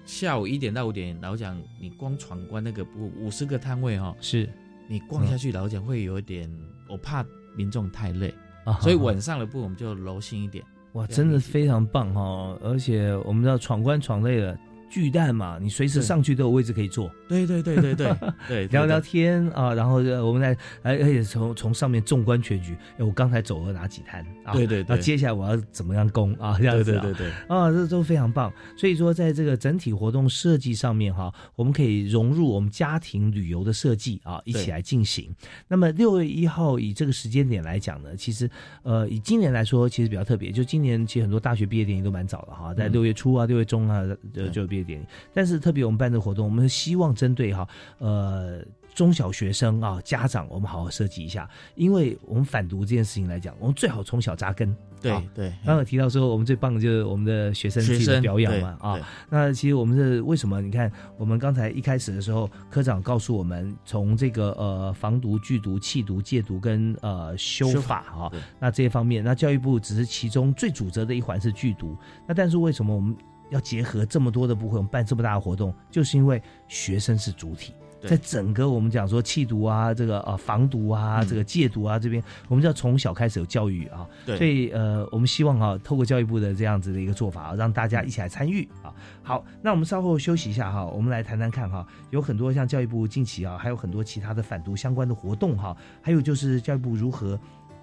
[0.06, 4.50] 下午一点到五点，老讲你光闯关那个不五十个摊位哈、哦，是
[4.88, 6.50] 你逛下去，老讲会有一点，
[6.90, 7.26] 我怕
[7.56, 8.34] 民众太累，
[8.66, 10.64] 啊所以晚上的部分我们就柔性一点。
[10.94, 12.60] 哇，真的非常棒哈、哦！
[12.64, 14.58] 而且我们知道闯关闯累了，
[14.90, 17.10] 巨蛋嘛，你随时上去都有位置可以坐。
[17.28, 18.16] 对对对对对
[18.48, 24.54] 对，聊聊天啊，然后呃我们来，而而且从从上面纵观全局，哎，我刚才走了哪几摊啊？
[24.54, 26.58] 对对对那接下来我要怎么样攻啊？
[26.58, 28.52] 这样子、啊，对对啊，这都非常棒。
[28.76, 35.34] 所以说，在这个整体活动设计上面哈，我们可以融入我们家庭旅游的设计啊，一起来进行。
[35.68, 38.50] 那么六月一号以这个时间点来讲呢，其实
[38.82, 45.06] 呃，以今年来说，其实比较特别，就今年其实很多大学毕业典礼都蛮早的哈，在嗯六月初啊、六月中啊就就有毕业典礼。
[45.34, 47.68] 但是特别我们办这个活动，我们希望针对哈
[47.98, 48.64] 呃。
[48.96, 54.76] 中小学生啊，家长，我们好好设计一下，因为我们反毒这件事情来讲，我们最好从小扎根。
[55.00, 59.00] 对啊对刚刚提到说，我们最棒的就是我们的学生自己的表演嘛啊。
[59.30, 60.60] 那其实我们是为什么？
[60.60, 71.96] 你看，我们刚才一开始的时候，科长告诉我们，从这个呃防毒、剧毒、弃毒、戒毒跟呃修修法啊法对，那这些方面，那教育部只是其中最主责的一环是剧毒。
[72.28, 73.16] 那但是为什么我们
[73.50, 77.74] 要结合这么多的部分，我们办这么大的活动，就是因为学生是主体。
[78.08, 84.08] 在整个我们讲说弃毒啊，这个呃防毒啊，嗯这个戒毒啊这边，我们就要从小开始有教育啊。
[84.26, 88.96] 对所以呃，我们希望啊，透过教育部的这样子的一个做法啊，让大家一起来参与啊。
[89.22, 97.38] 好，那我们稍后休息一下哈，我们来谈谈看哈，有很多像教育部近期啊，还有很多其他的反毒相关的活动哈，还有就是教育部如何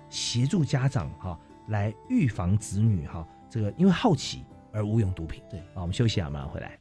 [0.08, 1.38] 协助家长哈
[1.68, 4.46] 来预防子女哈这个因为好奇
[4.76, 5.42] 而无用毒品。
[5.50, 6.78] 对啊，我们休息啊，马上回来。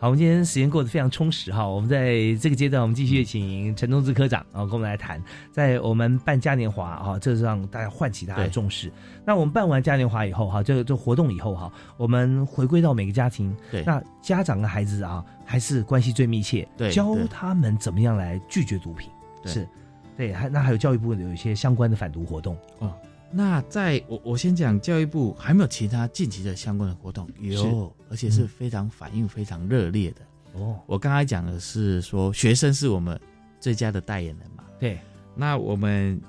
[0.00, 1.66] 好，我们今天时间过得非常充实哈。
[1.66, 5.20] 我们在这个阶段，我们继续请陈忠志科长啊，跟我们来谈，
[5.50, 8.92] 在我们办嘉年华哈，这是让大家唤起大家的重视。
[9.24, 19.10] 那我们办完嘉年华以后哈，这个这活动以后哈，我们回归到每个家庭，对那家长跟孩子啊，还是关系最密切，对教他们怎么样来拒绝毒品，
[19.42, 19.68] 对是，
[20.16, 22.94] 对，还那还有教育部有一些相关的反毒活动哦。
[23.32, 30.22] 那在我我先讲教育部还没有其他近期的相关的活动，有，而且是非常反应非常热烈的。
[30.54, 33.20] 哦，我刚才讲的是说学生是我们
[33.60, 34.98] 最佳的代言人嘛，对，
[35.36, 36.20] 那我们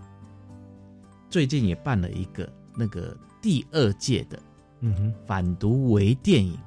[1.29, 4.39] 最近也办了一个那个第二届的
[4.81, 6.57] 嗯哼，反毒为电影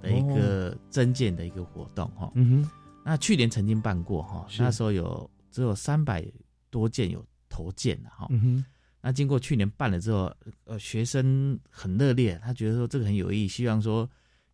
[0.00, 2.30] 的一个增建的一个活动哈。
[2.34, 2.70] 嗯哼，
[3.04, 4.62] 那去年曾经办过哈，是。
[4.62, 6.24] 那时候有只有三百
[6.70, 8.26] 多件有投件的哈。
[8.30, 8.64] 嗯哼，
[9.00, 10.32] 那经过去年办了之后，
[10.64, 14.08] 呃，学生很热烈，他觉得说这个很有意义，希望说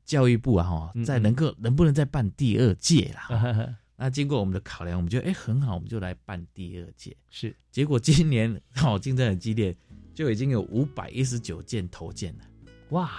[0.08, 3.20] 教育部啊哈，嗯再能够能不能再办第二届啦。
[3.38, 7.14] 哈 那经过我们的考量，我们觉得哎很好，我们就来办第二届。
[7.28, 9.76] 是，结果今年 哦竞争很激烈，
[10.14, 12.44] 就已经有五百一十九件投件了，
[12.90, 13.10] 哇，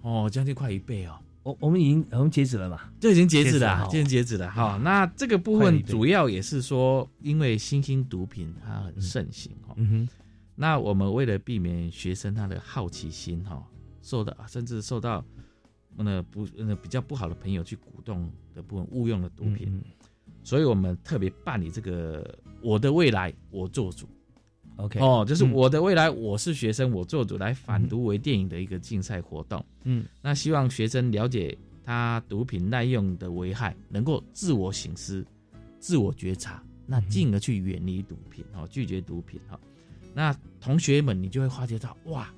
[0.00, 1.18] 哦，将近快一倍哦。
[1.42, 2.80] 我我们已经我们截止了嘛？
[2.98, 4.50] 就已经截止了，已经截止了。
[4.50, 9.74] 哈，那这个部分主要也是说，因为新兴毒品它很盛行哈。
[9.76, 10.08] 嗯哼，
[10.54, 13.62] 那我们为了避免学生他的好奇心哈，
[14.02, 15.24] 受到甚至受到
[15.98, 19.82] 那不那比较不好的朋友去鼓动的部分误用了毒品，嗯
[20.44, 24.08] 所以我们特别办理这个“我的未来我做主”
[24.76, 29.62] OK 哦，就是嗯我的未来我是学生我做主来反毒为电影的一个竞赛活动。
[29.84, 35.26] 嗯，那希望学生了解他毒品滥用的危害，能够自我醒思、
[35.80, 39.58] 自我觉察，那进而去远离毒品哦，拒绝毒品哈。
[40.14, 42.32] 那同学们，你就会发觉到哇，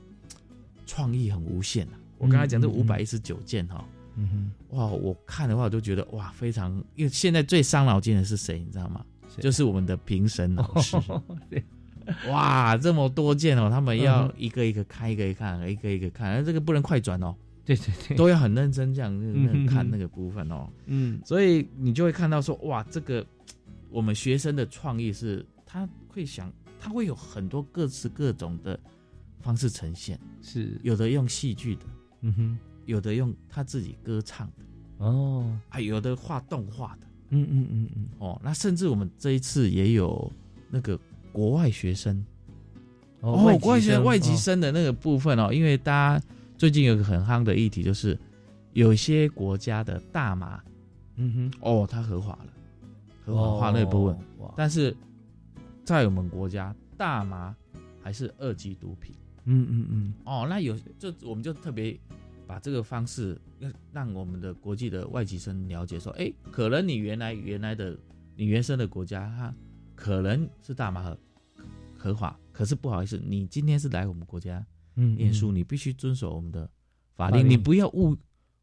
[0.85, 2.01] 创意很无限啊！
[2.21, 3.83] 我刚才讲这五百一十九件哈，
[4.17, 9.03] 嗯哼，哇，我看的话我就觉得哇，非常，因为现在最伤脑筋的是谁，你知道吗？
[9.39, 10.99] 就是我们的评审老师。
[11.49, 11.65] 对，
[12.29, 17.35] 哇，这么多件哦，他们要嗯一个一个看，一个一个看，一个一个看，而这个不能快转哦。
[17.65, 20.69] 对对对，都要很认真这样嗯那看那个部分哦。
[20.87, 23.25] 嗯，所以你就会看到说，哇，这个
[23.89, 28.79] 我们学生的创意是，他会想，他会有很多各式各种的
[29.41, 31.83] 方式呈现，是有的用戏剧的，
[32.23, 40.31] 嗯哼，有的用他自己歌唱的，哦，还有的画动画的，嗯嗯嗯嗯，哦，那甚至我们这一次也有
[40.71, 40.99] 那个
[41.33, 42.25] 国外学生，
[43.21, 46.27] 哦外国外学生生外籍哦生的那个部分哦，因为大家
[46.59, 48.19] 最近有个很夯的议题，就是
[48.73, 50.63] 有些国家的大麻，
[51.17, 52.53] 嗯哼，哦，他合法了，
[53.25, 54.95] 合法化那部分，哦但是
[55.85, 57.57] 在我们国家，大麻
[58.03, 59.15] 还是二级毒品。
[59.45, 61.99] 嗯嗯嗯，哦，那有就我们就特别
[62.47, 67.97] 把这个方式让让我们的国际的外籍生了解说，哎，可能你原来原来的
[68.37, 69.55] 你原生的国家，哈
[69.95, 71.19] 可能是大麻合
[71.97, 74.65] 合法，可是不好意思，你今天是来我们国家
[74.97, 76.69] 嗯念书，你必须遵守我们的
[77.15, 78.17] 法令，你不要误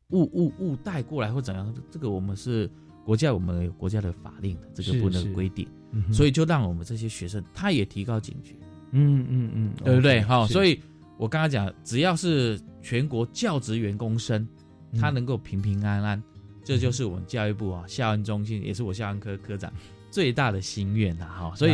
[0.10, 2.70] 误误误带过来或怎样，这个我们是
[3.06, 8.54] 国家，我们有国家的法令的，这个不能规定，嗯所以就让我们这些学生他也提高警觉。
[8.92, 10.80] 嗯嗯嗯，对不对好，是所以
[11.18, 14.48] 我刚刚讲，只要是全国教职员工生，
[14.92, 16.22] 嗯他能够平平安安，
[16.64, 19.72] 这就是我们教育部啊校安中心，也是我校安科科长
[20.10, 21.26] 最大的心愿呐。
[21.26, 21.74] 哈，所以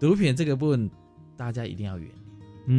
[0.00, 0.90] 毒品这个部分，
[1.36, 2.12] 大家一定要远离。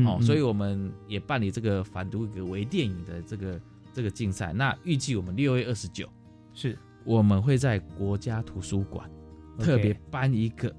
[0.06, 3.60] 哦，嗯嗯所以我们也办理这个反毒一个微电影的这个
[3.94, 4.52] 这个竞赛。
[4.54, 6.08] 那预计我们六月二十九
[6.54, 9.10] 是我们会在国家图书馆
[9.58, 10.76] 特别颁一个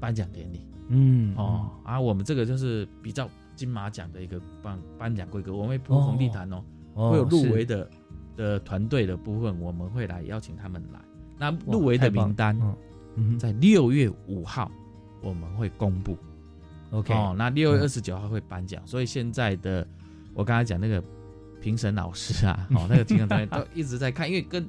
[0.00, 0.66] 颁奖典礼。
[0.88, 6.62] 嗯哦，啊，我们这个就是比较金马奖的一个颁颁奖规格，我们会铺红地毯哦，
[6.94, 7.90] 哦会有入围是的
[8.36, 11.00] 的团队的部分，我们会来邀请他们来。
[11.38, 12.58] 那入围的名单
[13.16, 14.70] 嗯在六月五号
[15.22, 16.16] 我们会公布。
[16.92, 19.86] OK 哦，那六月嗯二十九号会颁奖，所以现在的
[20.34, 21.02] 我刚才讲那个
[21.60, 24.66] 评审老师啊， 哦，那个评审团队都一直在看，因为跟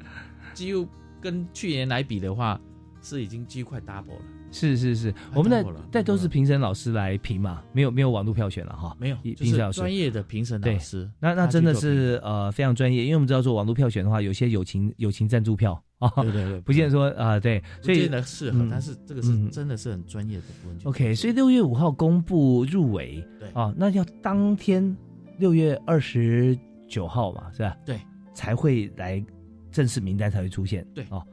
[0.54, 0.88] 几乎
[1.22, 2.60] 跟去年来比的话，
[3.02, 4.22] 是已经几乎快 double 了。
[4.60, 20.78] 是是是，我们的但都是评审老师来评嘛，没有没有网络票选了哈，没有就是评审老师专业的评审老师那那真的是呃非常专业，因为我们知道做网络票选的话，有些友情友情赞助票啊，对对对 不见得说啊对，所以不见得适合，嗯但是这个是嗯真的是很专业的部分。
[20.86, 24.96] OK，所以六月五号公布入围，对啊，那要当天
[25.38, 27.78] 六月二十九号嘛，是吧？
[27.86, 28.00] 对，
[28.34, 29.24] 才会来
[29.72, 30.86] 正式名单才会出现。
[30.94, 31.26] 对哦，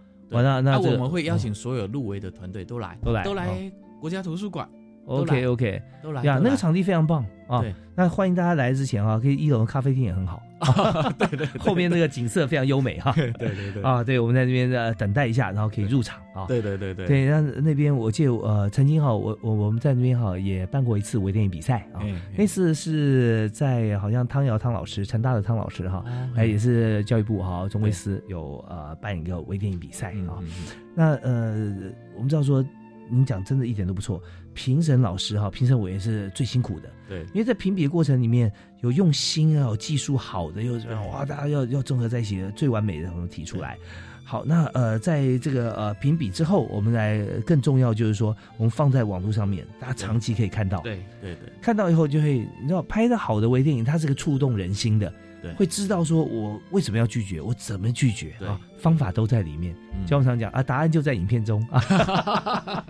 [0.42, 4.68] 那这个我们会邀请嗯所有入围的团队都来，都都来都来国家图书馆。
[5.06, 7.60] OK OK，都来呀，那个场地非常棒啊。
[7.60, 10.42] 对，那欢迎大家来之前啊，可以一楼的咖啡厅也很好，
[11.18, 13.12] 对 对， 后面那个景色非常优美哈。
[13.16, 13.82] 对对对。
[13.82, 16.46] 啊，对，我们在那边呃等待一下，然后可以入场啊。
[16.48, 17.06] 对对对对。
[17.06, 22.00] 对，那那边我记得呃曾经哈，我我我们在那边哈也办过一次微电影比赛啊。
[22.02, 30.38] 嗯，那次是在好像汤瑶汤老师，陈大的汤老师哈，哦哎也是教育部哈中卫司有呃办一个微电影比赛嗯啊。
[30.94, 31.74] 那呃
[32.14, 32.64] 我们知道说
[33.10, 34.22] 您讲真的一点都不错，
[34.54, 36.88] 评审老师哈，评审委员是最辛苦的。
[37.08, 38.50] 对因为在评比的过程里面
[38.80, 40.74] 有用心啊，有技术好的，又
[41.10, 43.76] 哇，大家要要综合在一起的最完美的，我们提出来。
[44.26, 50.80] 好，那呃，在这个呃评比之后，我们来更重要就是说，我们放在网络上面，大家长期可以看到。
[50.80, 55.12] 对对对，看到以后就会，你知道，拍的好的微电影，它是个触动人心的，
[55.44, 59.74] 对会知道说我为什么要拒绝，我怎么拒绝对啊，方法都在里面。
[59.74, 62.84] 嗯就我们常讲啊，答案就在影片中 啊。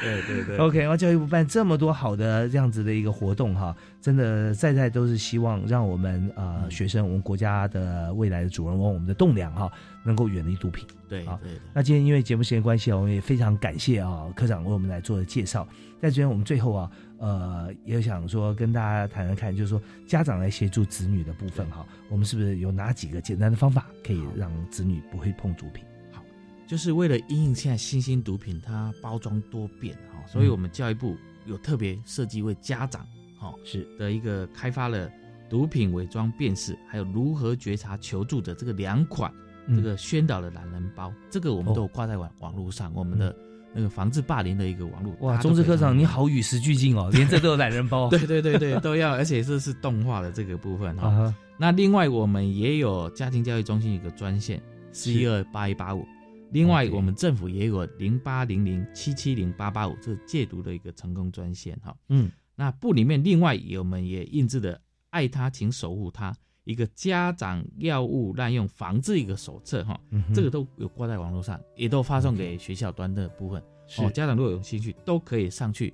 [0.00, 0.56] 对对对。
[0.56, 9.70] OK，然后教育部办这么多好的这样子的一个活动哈，真的在在都是希望让我们呃学生，我们国家的未来的主人翁，我们的栋梁哈，
[10.04, 10.86] 能够远离毒品。
[10.86, 11.38] 啊对啊。
[11.74, 15.68] 那今天因为节目时间关系啊，我们也非常感谢啊科长为我们来做的介绍。
[16.00, 16.90] 在这边我们最后啊，
[17.22, 25.84] 呃，也想说跟大家谈谈看，就是说家长来协助子女的部分哈，我们是不是有哪几个简单的方法可以让子女不会碰毒品？
[26.10, 26.20] 好
[26.66, 31.16] 就是为了因应现在新兴毒品它包装多变哈，所以我们教育部
[31.46, 33.06] 有特别设计为家长
[33.38, 33.86] 哈是。
[33.96, 35.08] 的一个开发了
[35.48, 39.32] 毒品伪装辨识，还有如何觉察求助者这个两款
[39.68, 39.76] 嗯。
[39.76, 43.32] 这个宣导的懒人包，这个我们都有挂在网网络上，我们的
[43.74, 45.14] 那个防治霸凌的一个网络。
[45.20, 48.08] 哇，大家都可以中志科长你好与时俱进哦，连这都有懒人包。
[48.10, 51.08] 对对对对，都要，而且这是动画的这个部分哈。
[51.08, 54.60] 啊那另外我们也有家庭教育中心一个专线
[54.90, 56.04] 四一二八一八五，
[56.50, 61.94] 另外我们政府也有零八零零七七零八八五，这是戒毒的一个成功专线哈。
[62.08, 66.34] 嗯，那部里面另外也我们也印制的“爱他，请守护他”
[66.64, 73.62] 一个家长药物滥用防治一个手册哈，嗯这个都有挂在网络上，也都发送给学校端的部分。
[73.86, 74.02] 是。
[74.04, 75.92] 哦，家长如果有兴趣，都可以上去，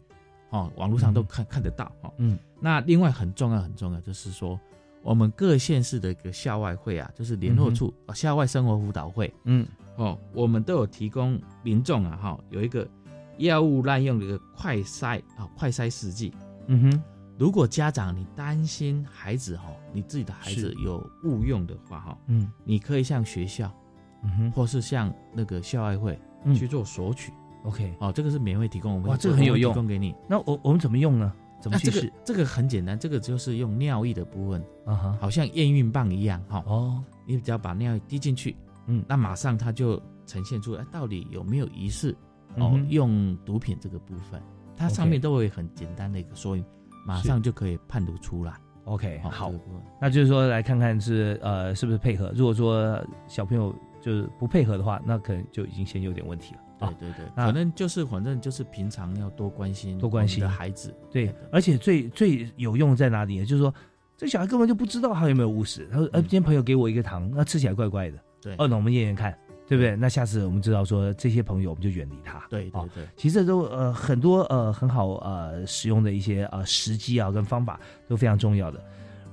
[0.51, 2.13] 哦，网络上都看、看得到哦。
[2.19, 4.61] 嗯，那另外很重要很重要就是说，
[5.03, 9.67] 我们各县市的一个校外会啊，就是联络处、哦校外生活辅导会，嗯，
[9.97, 12.87] 哦，我们都有提供民众啊哈、有一个
[13.39, 16.33] 药物滥用的一个快筛啊、快筛试剂。
[16.67, 17.03] 嗯哼，
[17.39, 22.51] 如果家长你担心孩子哈、你自己的孩子有误用的话哈、嗯。
[22.65, 23.73] 你可以向学校，
[24.25, 24.51] 嗯哼。
[24.51, 26.55] 或是向那个校外会嗯。
[26.55, 27.33] 去做索取。
[27.65, 30.15] ，OK，哦，这个是免费提供，我们哇，这个很有用，提供给你。
[30.29, 31.33] 那我我们怎么用呢？
[31.61, 32.03] 怎么去试？
[32.03, 32.13] 个？
[32.25, 36.63] 这个很简单，这个就是用尿液的部分，啊哈，好像验孕棒一样哈。
[36.67, 42.17] 哦，你只要把尿液滴进去，嗯，那马上它就呈现出来到底有没有疑似
[42.57, 44.41] 哦嗯用毒品这个部分，
[44.77, 46.65] 它上面都会很简单的一个说明，
[47.09, 48.53] 马上就可以判读出来。
[48.85, 49.53] OK，哦好
[50.01, 52.31] 那就是说来看看是呃是不是配合。
[52.35, 56.61] 如果说小朋友就是不配合的话，那可能就已经先有点问题了。
[57.01, 60.95] 对对对，那可能就是反正就是平常要多关心多关心的孩子。
[61.11, 63.45] 对，而且最最有用在哪里呢？
[63.45, 63.75] 就是说，
[64.17, 65.89] 这小孩根本就不知道他有没有误食。
[65.91, 69.37] 他说：“呃，今天朋友给我一个糖，那吃起来怪怪的。”嗯对哦，那我们验验看，
[69.69, 69.95] 对不对？
[69.95, 72.43] 那下次我们知道说这些朋友，我们就远离他。
[72.49, 78.83] 对对对，其实这都呃很多呃很好呃使用的一些呃时机啊跟方法都非常重要的。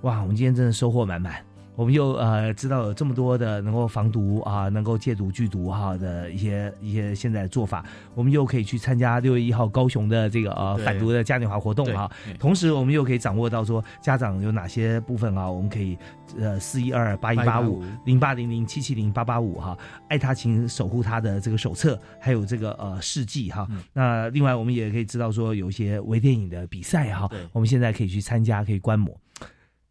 [0.02, 1.44] 哇，我们今天真的收获满满。
[1.76, 10.86] 我们又呃知道有这么多的能够防毒啊，能够戒毒拒毒哈、的一些一些现在的做法，我们又可以去参加六月一号高雄的这个呃对。
[10.86, 12.10] 反毒的嘉年华活动哈、
[12.40, 15.98] 同时我们又可以掌握到说家长有哪些部分啊，我们可以
[16.40, 23.68] 呃四一二八一八五零八零零七七零八八五哈，爱他请守护他的这个手册，还有这个呃事迹哈。
[23.70, 23.84] 嗯。
[23.92, 29.14] 那另外我们也可以知道说有一些微电影的比赛哈，我们现在可以去参加，可以观摩。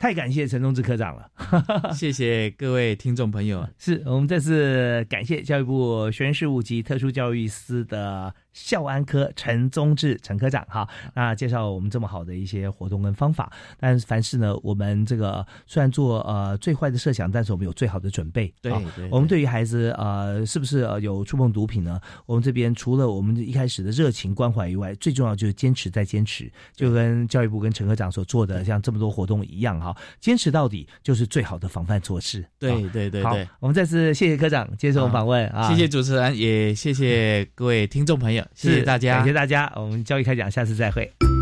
[0.05, 1.30] 太感谢陈忠志科长了，
[1.96, 3.66] 谢谢各位听众朋友。
[3.78, 13.52] 是我们再次感谢教育部学生事务及特殊教育司的校安科陈宗志陈科长哈，那介绍我们这么好的一些活动跟方法。
[13.78, 18.52] 但是凡事呢，我们这个虽然做呃最坏的设想，但是我们有最好的准备。
[18.62, 22.00] 对啊对我们对于孩子呃是不是呃有触碰毒品呢？
[22.26, 32.44] 我们这边除了我们一开始的热情关怀以外，最重要就是坚持再坚持，就跟教育部跟陈科长所做的像这么多活动一样哈，坚持到底就是最好的防范措施。
[32.59, 41.34] 对对对对，我们再次谢谢科长接受访问啊，谢谢主持人，也谢谢各位听众朋友，谢谢大家，感谢大家，我们教育开讲，下次再会。